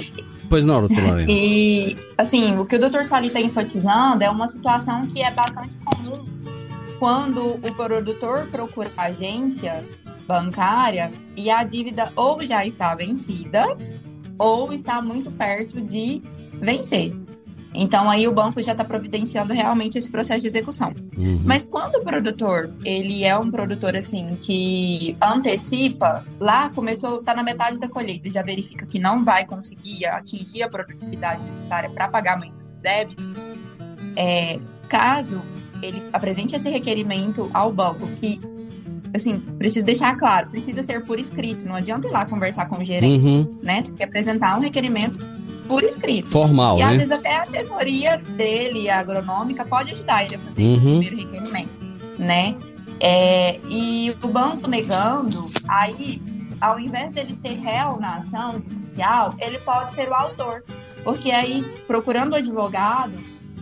Pois 0.54 0.64
não, 0.64 0.82
doutor 0.82 1.02
Lorena. 1.02 1.28
E, 1.28 1.96
assim, 2.16 2.56
o 2.56 2.64
que 2.64 2.76
o 2.76 2.78
doutor 2.78 3.04
Sali 3.04 3.26
está 3.26 3.40
enfatizando 3.40 4.22
é 4.22 4.30
uma 4.30 4.46
situação 4.46 5.04
que 5.04 5.20
é 5.20 5.28
bastante 5.28 5.76
comum 5.78 6.24
quando 7.00 7.54
o 7.54 7.74
produtor 7.74 8.46
procura 8.52 8.88
a 8.96 9.06
agência 9.06 9.84
bancária 10.28 11.10
e 11.36 11.50
a 11.50 11.64
dívida 11.64 12.12
ou 12.14 12.40
já 12.40 12.64
está 12.64 12.94
vencida 12.94 13.64
ou 14.38 14.72
está 14.72 15.02
muito 15.02 15.28
perto 15.32 15.80
de 15.80 16.22
vencer. 16.60 17.12
Então 17.74 18.08
aí 18.08 18.28
o 18.28 18.32
banco 18.32 18.62
já 18.62 18.72
está 18.72 18.84
providenciando 18.84 19.52
realmente 19.52 19.98
esse 19.98 20.10
processo 20.10 20.42
de 20.42 20.46
execução. 20.46 20.94
Uhum. 21.16 21.42
Mas 21.44 21.66
quando 21.66 21.96
o 21.96 22.04
produtor, 22.04 22.72
ele 22.84 23.24
é 23.24 23.36
um 23.36 23.50
produtor 23.50 23.96
assim 23.96 24.36
que 24.40 25.16
antecipa, 25.20 26.24
lá 26.38 26.70
começou, 26.70 27.18
está 27.18 27.34
na 27.34 27.42
metade 27.42 27.78
da 27.78 27.88
colheita, 27.88 28.30
já 28.30 28.42
verifica 28.42 28.86
que 28.86 28.98
não 28.98 29.24
vai 29.24 29.44
conseguir 29.44 30.06
atingir 30.06 30.62
a 30.62 30.68
produtividade 30.68 31.42
necessária 31.42 31.90
para 31.90 32.08
pagamento 32.08 32.62
do 32.62 32.80
débito, 32.80 33.22
é, 34.16 34.60
caso 34.88 35.42
ele 35.82 36.02
apresente 36.12 36.54
esse 36.54 36.68
requerimento 36.70 37.50
ao 37.52 37.72
banco 37.72 38.06
que 38.16 38.40
assim, 39.14 39.38
precisa 39.58 39.86
deixar 39.86 40.16
claro, 40.16 40.50
precisa 40.50 40.82
ser 40.82 41.04
por 41.04 41.20
escrito, 41.20 41.64
não 41.64 41.76
adianta 41.76 42.08
ir 42.08 42.10
lá 42.10 42.26
conversar 42.26 42.66
com 42.66 42.82
o 42.82 42.84
gerente, 42.84 43.24
uhum. 43.24 43.58
né? 43.62 43.82
Tem 43.82 43.94
que 43.94 44.02
apresentar 44.02 44.56
um 44.58 44.60
requerimento 44.60 45.20
por 45.68 45.82
escrito. 45.82 46.30
Formal, 46.30 46.76
e, 46.76 46.80
né? 46.80 46.84
às 46.84 46.92
vezes 46.94 47.10
até 47.10 47.36
a 47.36 47.42
assessoria 47.42 48.16
dele, 48.16 48.88
a 48.88 49.00
agronômica, 49.00 49.64
pode 49.64 49.92
ajudar 49.92 50.24
ele 50.24 50.36
a 50.36 50.38
fazer 50.38 50.62
uhum. 50.62 50.76
o 50.76 50.80
primeiro 50.80 51.16
requerimento, 51.16 51.72
né? 52.18 52.56
É, 53.00 53.60
e 53.68 54.16
o 54.22 54.28
banco 54.28 54.68
negando, 54.68 55.50
aí, 55.68 56.20
ao 56.60 56.78
invés 56.78 57.12
dele 57.12 57.36
ser 57.44 57.54
réu 57.54 57.98
na 58.00 58.16
ação 58.16 58.54
judicial, 58.54 59.34
ele 59.38 59.58
pode 59.58 59.90
ser 59.90 60.08
o 60.08 60.14
autor. 60.14 60.64
Porque 61.02 61.30
aí, 61.30 61.62
procurando 61.86 62.32
o 62.32 62.36
advogado, 62.36 63.12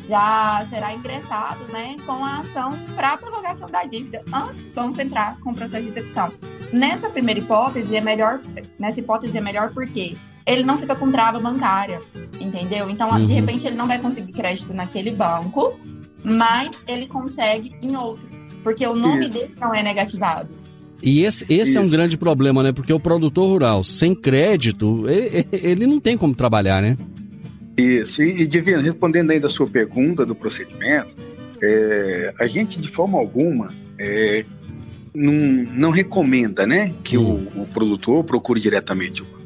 já 0.09 0.65
será 0.69 0.93
ingressado 0.93 1.65
né, 1.73 1.97
com 2.07 2.25
a 2.25 2.39
ação 2.39 2.79
para 2.95 3.13
a 3.13 3.17
prorrogação 3.17 3.69
da 3.69 3.83
dívida 3.85 4.23
antes 4.33 4.61
do 4.61 4.71
banco 4.73 5.01
entrar 5.01 5.39
com 5.41 5.51
o 5.51 5.55
processo 5.55 5.85
de 5.85 5.89
execução. 5.91 6.33
Nessa 6.73 7.09
primeira 7.11 7.41
hipótese 7.41 7.95
é 7.97 8.01
melhor, 8.01 8.41
nessa 8.79 9.01
hipótese 9.01 9.39
é 9.39 9.41
melhor 9.41 9.73
porque 9.73 10.17
ele 10.47 10.65
não 10.65 10.79
fica 10.79 10.95
com 10.95 11.11
trava 11.11 11.39
bancária, 11.39 12.01
entendeu? 12.41 12.89
Então, 12.91 13.11
uhum. 13.11 13.25
de 13.25 13.33
repente, 13.33 13.67
ele 13.67 13.77
não 13.77 13.87
vai 13.87 13.99
conseguir 14.01 14.33
crédito 14.33 14.73
naquele 14.73 15.11
banco, 15.11 15.79
mas 16.25 16.71
ele 16.87 17.07
consegue 17.07 17.75
em 17.83 17.97
outros, 17.97 18.31
porque 18.63 18.87
o 18.87 18.95
nome 18.95 19.27
Isso. 19.27 19.39
dele 19.39 19.55
não 19.61 19.75
é 19.75 19.83
negativado. 19.83 20.49
E 21.03 21.25
esse, 21.25 21.45
esse 21.49 21.77
é 21.77 21.81
um 21.81 21.89
grande 21.89 22.17
problema, 22.17 22.63
né? 22.63 22.73
Porque 22.73 22.93
o 22.93 23.01
produtor 23.01 23.49
rural 23.49 23.83
sem 23.83 24.15
crédito, 24.15 25.05
ele, 25.09 25.49
ele 25.53 25.87
não 25.87 25.99
tem 25.99 26.17
como 26.17 26.33
trabalhar, 26.33 26.81
né? 26.81 26.97
Isso. 27.77 28.23
E, 28.23 28.47
Divino, 28.47 28.81
respondendo 28.81 29.33
aí 29.33 29.41
da 29.41 29.49
sua 29.49 29.67
pergunta 29.67 30.25
do 30.25 30.35
procedimento, 30.35 31.17
é, 31.61 32.35
a 32.39 32.47
gente, 32.47 32.81
de 32.81 32.89
forma 32.89 33.19
alguma, 33.19 33.73
é, 33.99 34.45
não, 35.15 35.33
não 35.33 35.91
recomenda 35.91 36.67
né, 36.67 36.95
que 37.03 37.17
hum. 37.17 37.49
o, 37.55 37.63
o, 37.63 37.67
produtor 37.67 38.25
procure 38.25 38.61
diretamente 38.61 39.23
o 39.23 39.25
banco. 39.25 39.42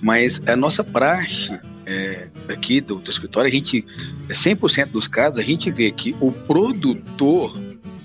Mas 0.00 0.42
a 0.46 0.56
nossa 0.56 0.82
praxe 0.84 1.58
é, 1.86 2.28
aqui 2.48 2.80
do, 2.80 2.96
do 2.96 3.10
escritório, 3.10 3.48
a 3.48 3.52
gente, 3.52 3.84
100% 4.28 4.78
é 4.78 4.86
dos 4.86 5.06
casos, 5.06 5.38
a 5.38 5.42
gente 5.42 5.70
vê 5.70 5.90
que 5.90 6.14
o 6.20 6.32
produtor 6.32 7.56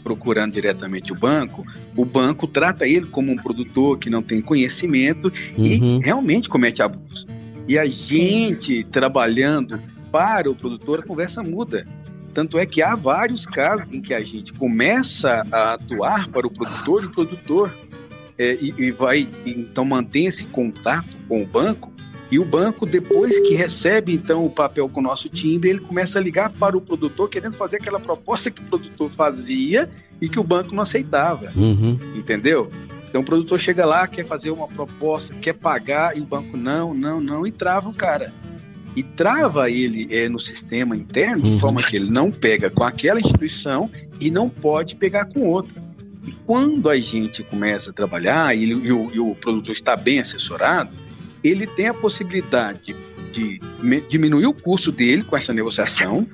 procurando 0.03 0.53
diretamente 0.53 1.11
o 1.11 1.15
banco, 1.15 1.65
o 1.95 2.05
banco 2.05 2.47
trata 2.47 2.87
ele 2.87 3.05
como 3.05 3.31
um 3.31 3.35
produtor 3.35 3.97
que 3.97 4.09
não 4.09 4.21
tem 4.21 4.41
conhecimento 4.41 5.31
uhum. 5.57 5.63
e 5.63 5.99
realmente 5.99 6.49
comete 6.49 6.81
abuso. 6.81 7.27
E 7.67 7.77
a 7.77 7.85
gente 7.85 8.83
trabalhando 8.85 9.79
para 10.11 10.49
o 10.49 10.55
produtor, 10.55 10.99
a 10.99 11.03
conversa 11.03 11.41
muda. 11.43 11.87
Tanto 12.33 12.57
é 12.57 12.65
que 12.65 12.81
há 12.81 12.95
vários 12.95 13.45
casos 13.45 13.91
em 13.91 14.01
que 14.01 14.13
a 14.13 14.23
gente 14.23 14.53
começa 14.53 15.45
a 15.51 15.73
atuar 15.73 16.29
para 16.29 16.47
o 16.47 16.51
produtor 16.51 17.03
e 17.03 17.05
o 17.07 17.11
produtor 17.11 17.71
é, 18.41 18.57
e, 18.59 18.73
e, 18.75 18.91
vai 18.91 19.27
então 19.45 19.85
manter 19.85 20.21
esse 20.21 20.45
contato 20.45 21.15
com 21.27 21.43
o 21.43 21.45
banco 21.45 21.93
e 22.31 22.39
o 22.39 22.45
banco 22.45 22.87
depois 22.87 23.39
que 23.41 23.53
recebe 23.53 24.15
então 24.15 24.43
o 24.43 24.49
papel 24.49 24.89
com 24.89 24.99
o 24.99 25.03
nosso 25.03 25.29
timbre 25.29 25.69
ele 25.69 25.79
começa 25.79 26.17
a 26.17 26.21
ligar 26.21 26.49
para 26.49 26.75
o 26.75 26.81
produtor 26.81 27.29
querendo 27.29 27.55
fazer 27.55 27.77
aquela 27.77 27.99
proposta 27.99 28.49
que 28.49 28.63
o 28.63 28.65
produtor 28.65 29.11
fazia 29.11 29.87
e 30.19 30.27
que 30.27 30.39
o 30.39 30.43
banco 30.43 30.73
não 30.73 30.81
aceitava 30.81 31.51
uhum. 31.55 31.99
entendeu 32.15 32.71
então 33.07 33.21
o 33.21 33.23
produtor 33.23 33.59
chega 33.59 33.85
lá 33.85 34.07
quer 34.07 34.25
fazer 34.25 34.49
uma 34.49 34.67
proposta 34.67 35.35
quer 35.35 35.53
pagar 35.53 36.17
e 36.17 36.21
o 36.21 36.25
banco 36.25 36.57
não 36.57 36.95
não 36.95 37.21
não 37.21 37.45
e 37.45 37.51
trava 37.51 37.89
o 37.89 37.93
cara 37.93 38.33
e 38.95 39.03
trava 39.03 39.69
ele 39.69 40.07
é, 40.09 40.27
no 40.27 40.39
sistema 40.39 40.97
interno 40.97 41.43
de 41.43 41.51
uhum. 41.51 41.59
forma 41.59 41.83
que 41.83 41.95
ele 41.95 42.09
não 42.09 42.31
pega 42.31 42.71
com 42.71 42.83
aquela 42.83 43.19
instituição 43.19 43.87
e 44.19 44.31
não 44.31 44.49
pode 44.49 44.95
pegar 44.95 45.25
com 45.25 45.47
outra 45.47 45.90
e 46.25 46.31
quando 46.45 46.89
a 46.89 46.99
gente 46.99 47.43
começa 47.43 47.89
a 47.89 47.93
trabalhar 47.93 48.55
e, 48.55 48.65
e, 48.65 48.91
o, 48.91 49.11
e 49.13 49.19
o, 49.19 49.35
produtor 49.35 49.73
está 49.73 49.95
bem 49.95 50.19
assessorado, 50.19 50.91
ele 51.43 51.65
tem 51.65 51.87
a 51.87 51.93
possibilidade 51.93 52.95
de, 53.31 53.59
de 53.59 54.01
diminuir 54.07 54.45
o 54.45 54.53
custo 54.53 54.91
dele 54.91 55.23
com 55.23 55.35
essa 55.35 55.53
negociação 55.53 56.27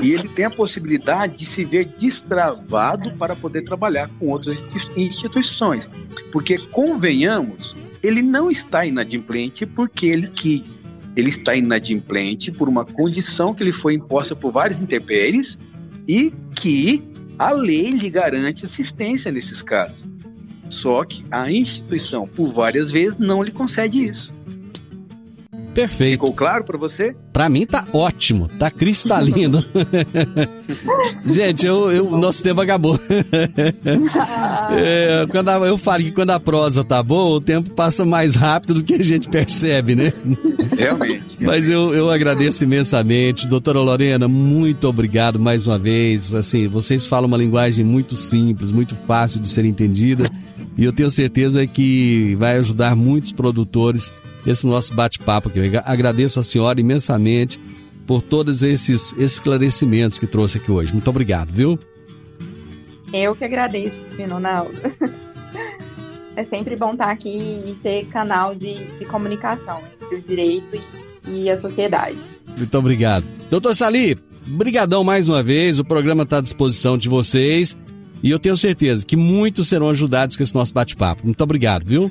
e 0.00 0.12
ele 0.12 0.28
tem 0.28 0.44
a 0.44 0.50
possibilidade 0.50 1.38
de 1.38 1.46
se 1.46 1.64
ver 1.64 1.86
destravado 1.98 3.12
para 3.12 3.34
poder 3.34 3.62
trabalhar 3.62 4.10
com 4.18 4.28
outras 4.28 4.62
instituições. 4.94 5.88
Porque, 6.30 6.58
convenhamos, 6.58 7.74
ele 8.02 8.20
não 8.20 8.50
está 8.50 8.84
inadimplente 8.84 9.64
porque 9.64 10.06
ele 10.06 10.28
quis. 10.28 10.82
Ele 11.16 11.30
está 11.30 11.54
inadimplente 11.54 12.52
por 12.52 12.68
uma 12.68 12.84
condição 12.84 13.54
que 13.54 13.64
lhe 13.64 13.72
foi 13.72 13.94
imposta 13.94 14.36
por 14.36 14.52
várias 14.52 14.82
intempéries 14.82 15.58
e 16.06 16.30
que 16.54 17.02
a 17.38 17.52
lei 17.52 17.90
lhe 17.90 18.08
garante 18.10 18.64
assistência 18.64 19.30
nesses 19.30 19.62
casos. 19.62 20.08
Só 20.68 21.04
que 21.04 21.24
a 21.30 21.50
instituição, 21.50 22.26
por 22.26 22.52
várias 22.52 22.90
vezes, 22.90 23.18
não 23.18 23.42
lhe 23.42 23.52
concede 23.52 24.02
isso. 24.02 24.32
Perfeito. 25.76 26.12
Ficou 26.12 26.32
claro 26.32 26.64
para 26.64 26.78
você? 26.78 27.14
Para 27.34 27.50
mim 27.50 27.66
tá 27.66 27.86
ótimo, 27.92 28.48
tá 28.58 28.70
cristalino. 28.70 29.62
Gente, 31.26 31.66
eu, 31.66 31.92
eu, 31.92 32.10
nosso 32.12 32.42
tempo 32.42 32.62
acabou. 32.62 32.98
é, 34.72 35.26
quando 35.30 35.50
a, 35.50 35.58
eu 35.66 35.76
falo 35.76 36.02
que 36.02 36.12
quando 36.12 36.30
a 36.30 36.40
prosa 36.40 36.82
tá 36.82 37.02
boa, 37.02 37.36
o 37.36 37.40
tempo 37.42 37.68
passa 37.74 38.06
mais 38.06 38.34
rápido 38.36 38.72
do 38.72 38.82
que 38.82 38.94
a 38.94 39.02
gente 39.02 39.28
percebe, 39.28 39.94
né? 39.94 40.14
Realmente. 40.74 41.36
Mas 41.38 41.68
eu, 41.68 41.92
eu 41.92 42.10
agradeço 42.10 42.64
imensamente. 42.64 43.46
Doutora 43.46 43.80
Lorena, 43.80 44.26
muito 44.26 44.88
obrigado 44.88 45.38
mais 45.38 45.66
uma 45.66 45.78
vez. 45.78 46.34
Assim, 46.34 46.68
vocês 46.68 47.06
falam 47.06 47.28
uma 47.28 47.36
linguagem 47.36 47.84
muito 47.84 48.16
simples, 48.16 48.72
muito 48.72 48.96
fácil 49.06 49.40
de 49.40 49.48
ser 49.48 49.66
entendida. 49.66 50.24
E 50.78 50.86
eu 50.86 50.92
tenho 50.92 51.10
certeza 51.10 51.66
que 51.66 52.34
vai 52.36 52.56
ajudar 52.56 52.96
muitos 52.96 53.30
produtores 53.30 54.10
esse 54.46 54.66
nosso 54.66 54.94
bate-papo 54.94 55.48
aqui. 55.48 55.58
Eu 55.58 55.80
agradeço 55.84 56.40
a 56.40 56.42
senhora 56.42 56.80
imensamente 56.80 57.60
por 58.06 58.22
todos 58.22 58.62
esses 58.62 59.12
esclarecimentos 59.18 60.18
que 60.18 60.26
trouxe 60.26 60.58
aqui 60.58 60.70
hoje. 60.70 60.92
Muito 60.92 61.08
obrigado, 61.08 61.52
viu? 61.52 61.78
Eu 63.12 63.34
que 63.34 63.44
agradeço, 63.44 64.00
Ronaldo. 64.30 64.72
É 66.36 66.44
sempre 66.44 66.76
bom 66.76 66.92
estar 66.92 67.10
aqui 67.10 67.62
e 67.66 67.74
ser 67.74 68.04
canal 68.08 68.54
de, 68.54 68.74
de 68.98 69.06
comunicação 69.06 69.80
entre 70.02 70.16
o 70.16 70.20
direito 70.20 70.78
e, 71.26 71.44
e 71.44 71.50
a 71.50 71.56
sociedade. 71.56 72.18
Muito 72.58 72.76
obrigado. 72.76 73.24
Doutor 73.48 73.74
Sali, 73.74 74.18
brigadão 74.46 75.02
mais 75.02 75.30
uma 75.30 75.42
vez. 75.42 75.78
O 75.78 75.84
programa 75.84 76.24
está 76.24 76.36
à 76.36 76.40
disposição 76.42 76.98
de 76.98 77.08
vocês. 77.08 77.74
E 78.22 78.30
eu 78.30 78.38
tenho 78.38 78.56
certeza 78.56 79.04
que 79.06 79.16
muitos 79.16 79.66
serão 79.68 79.88
ajudados 79.88 80.36
com 80.36 80.42
esse 80.42 80.54
nosso 80.54 80.74
bate-papo. 80.74 81.24
Muito 81.24 81.40
obrigado, 81.42 81.86
viu? 81.86 82.10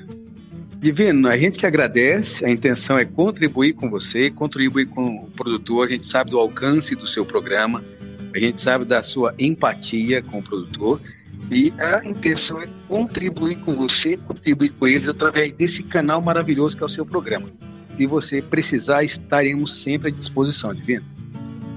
Divino, 0.85 1.27
a 1.27 1.35
gente 1.35 1.57
que 1.57 1.65
agradece, 1.65 2.45
a 2.45 2.49
intenção 2.51 2.95
é 2.95 3.03
contribuir 3.03 3.73
com 3.73 3.89
você, 3.89 4.29
contribuir 4.29 4.85
com 4.85 5.03
o 5.03 5.27
produtor, 5.35 5.87
a 5.87 5.89
gente 5.89 6.05
sabe 6.05 6.29
do 6.29 6.37
alcance 6.37 6.95
do 6.95 7.07
seu 7.07 7.25
programa, 7.25 7.83
a 8.31 8.37
gente 8.37 8.61
sabe 8.61 8.85
da 8.85 9.01
sua 9.01 9.33
empatia 9.39 10.21
com 10.21 10.37
o 10.37 10.43
produtor 10.43 11.01
e 11.49 11.73
a 11.79 12.07
intenção 12.07 12.61
é 12.61 12.67
contribuir 12.87 13.55
com 13.61 13.73
você, 13.73 14.15
contribuir 14.15 14.73
com 14.73 14.87
eles 14.87 15.07
através 15.07 15.55
desse 15.55 15.81
canal 15.81 16.21
maravilhoso 16.21 16.77
que 16.77 16.83
é 16.83 16.85
o 16.85 16.89
seu 16.89 17.03
programa. 17.03 17.49
Se 17.97 18.05
você 18.05 18.39
precisar, 18.43 19.03
estaremos 19.03 19.81
sempre 19.81 20.09
à 20.09 20.11
disposição, 20.11 20.71
Divino. 20.71 21.03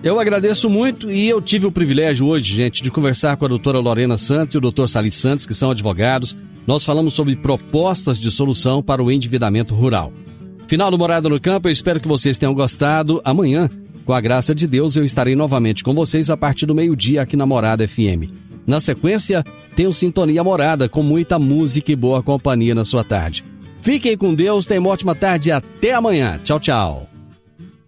Eu 0.02 0.20
agradeço 0.20 0.68
muito 0.68 1.11
e 1.11 1.26
eu 1.26 1.40
tive 1.40 1.64
o 1.64 1.72
privilégio 1.72 2.26
hoje, 2.26 2.54
gente, 2.54 2.82
de 2.82 2.90
conversar 2.90 3.38
com 3.38 3.46
a 3.46 3.48
doutora 3.48 3.78
Lorena 3.78 4.18
Santos 4.18 4.54
e 4.54 4.59
o 4.59 4.61
doutor 4.61 4.86
Salis 4.86 5.14
Santos, 5.14 5.46
que 5.46 5.54
são 5.54 5.70
advogados. 5.70 6.36
Nós 6.68 6.84
falamos 6.84 7.14
sobre 7.14 7.34
propostas 7.34 8.20
de 8.20 8.30
solução 8.30 8.82
para 8.82 9.02
o 9.02 9.10
endividamento 9.10 9.74
rural. 9.74 10.12
Final 10.66 10.90
do 10.90 10.98
Morada 10.98 11.26
no 11.26 11.40
Campo, 11.40 11.66
eu 11.66 11.72
espero 11.72 11.98
que 11.98 12.06
vocês 12.06 12.36
tenham 12.36 12.52
gostado. 12.52 13.22
Amanhã, 13.24 13.70
com 14.04 14.12
a 14.12 14.20
graça 14.20 14.54
de 14.54 14.66
Deus, 14.66 14.94
eu 14.94 15.02
estarei 15.02 15.34
novamente 15.34 15.82
com 15.82 15.94
vocês 15.94 16.28
a 16.28 16.36
partir 16.36 16.66
do 16.66 16.74
meio-dia 16.74 17.22
aqui 17.22 17.38
na 17.38 17.46
Morada 17.46 17.88
FM. 17.88 18.30
Na 18.66 18.80
sequência, 18.80 19.42
tenho 19.74 19.94
Sintonia 19.94 20.44
Morada 20.44 20.90
com 20.90 21.02
muita 21.02 21.38
música 21.38 21.90
e 21.90 21.96
boa 21.96 22.22
companhia 22.22 22.74
na 22.74 22.84
sua 22.84 23.02
tarde. 23.02 23.42
Fiquem 23.80 24.14
com 24.14 24.34
Deus, 24.34 24.66
tenham 24.66 24.84
uma 24.84 24.90
ótima 24.90 25.14
tarde 25.14 25.48
e 25.48 25.52
até 25.52 25.94
amanhã. 25.94 26.38
Tchau, 26.44 26.60
tchau. 26.60 27.17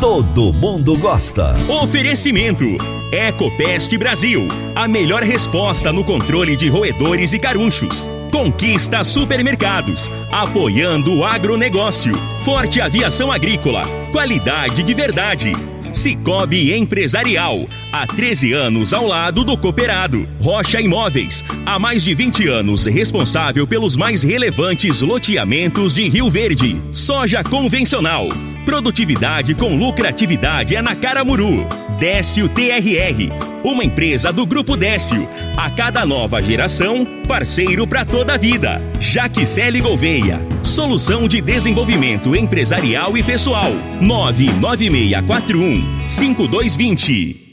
todo 0.00 0.52
mundo 0.52 0.96
gosta. 0.98 1.54
Oferecimento: 1.68 2.64
Ecopest 3.10 3.96
Brasil. 3.96 4.46
A 4.74 4.86
melhor 4.86 5.22
resposta 5.22 5.92
no 5.92 6.04
controle 6.04 6.56
de 6.56 6.68
roedores 6.68 7.32
e 7.32 7.38
carunchos. 7.38 8.08
Conquista 8.30 9.02
Supermercados. 9.04 10.10
Apoiando 10.30 11.14
o 11.14 11.24
agronegócio. 11.24 12.14
Forte 12.44 12.80
Aviação 12.80 13.32
Agrícola. 13.32 13.84
Qualidade 14.12 14.82
de 14.82 14.94
verdade. 14.94 15.52
Cicobi 15.96 16.74
Empresarial, 16.74 17.66
há 17.90 18.06
13 18.06 18.52
anos 18.52 18.92
ao 18.92 19.06
lado 19.06 19.42
do 19.42 19.56
cooperado. 19.56 20.28
Rocha 20.38 20.78
Imóveis, 20.78 21.42
há 21.64 21.78
mais 21.78 22.04
de 22.04 22.14
20 22.14 22.48
anos 22.48 22.84
responsável 22.84 23.66
pelos 23.66 23.96
mais 23.96 24.22
relevantes 24.22 25.00
loteamentos 25.00 25.94
de 25.94 26.06
Rio 26.08 26.30
Verde. 26.30 26.76
Soja 26.92 27.42
convencional, 27.42 28.28
Produtividade 28.66 29.54
com 29.54 29.76
lucratividade 29.76 30.74
é 30.74 30.82
na 30.82 30.96
Caramuru. 30.96 31.64
Décio 32.00 32.48
TRR, 32.48 33.30
uma 33.64 33.84
empresa 33.84 34.32
do 34.32 34.44
Grupo 34.44 34.76
Décio. 34.76 35.24
A 35.56 35.70
cada 35.70 36.04
nova 36.04 36.42
geração, 36.42 37.06
parceiro 37.28 37.86
para 37.86 38.04
toda 38.04 38.34
a 38.34 38.36
vida. 38.36 38.82
Jaquicele 38.98 39.80
Gouveia, 39.80 40.40
solução 40.64 41.28
de 41.28 41.40
desenvolvimento 41.40 42.34
empresarial 42.34 43.16
e 43.16 43.22
pessoal. 43.22 43.70
99641 44.00 45.85
5220. 46.08 47.45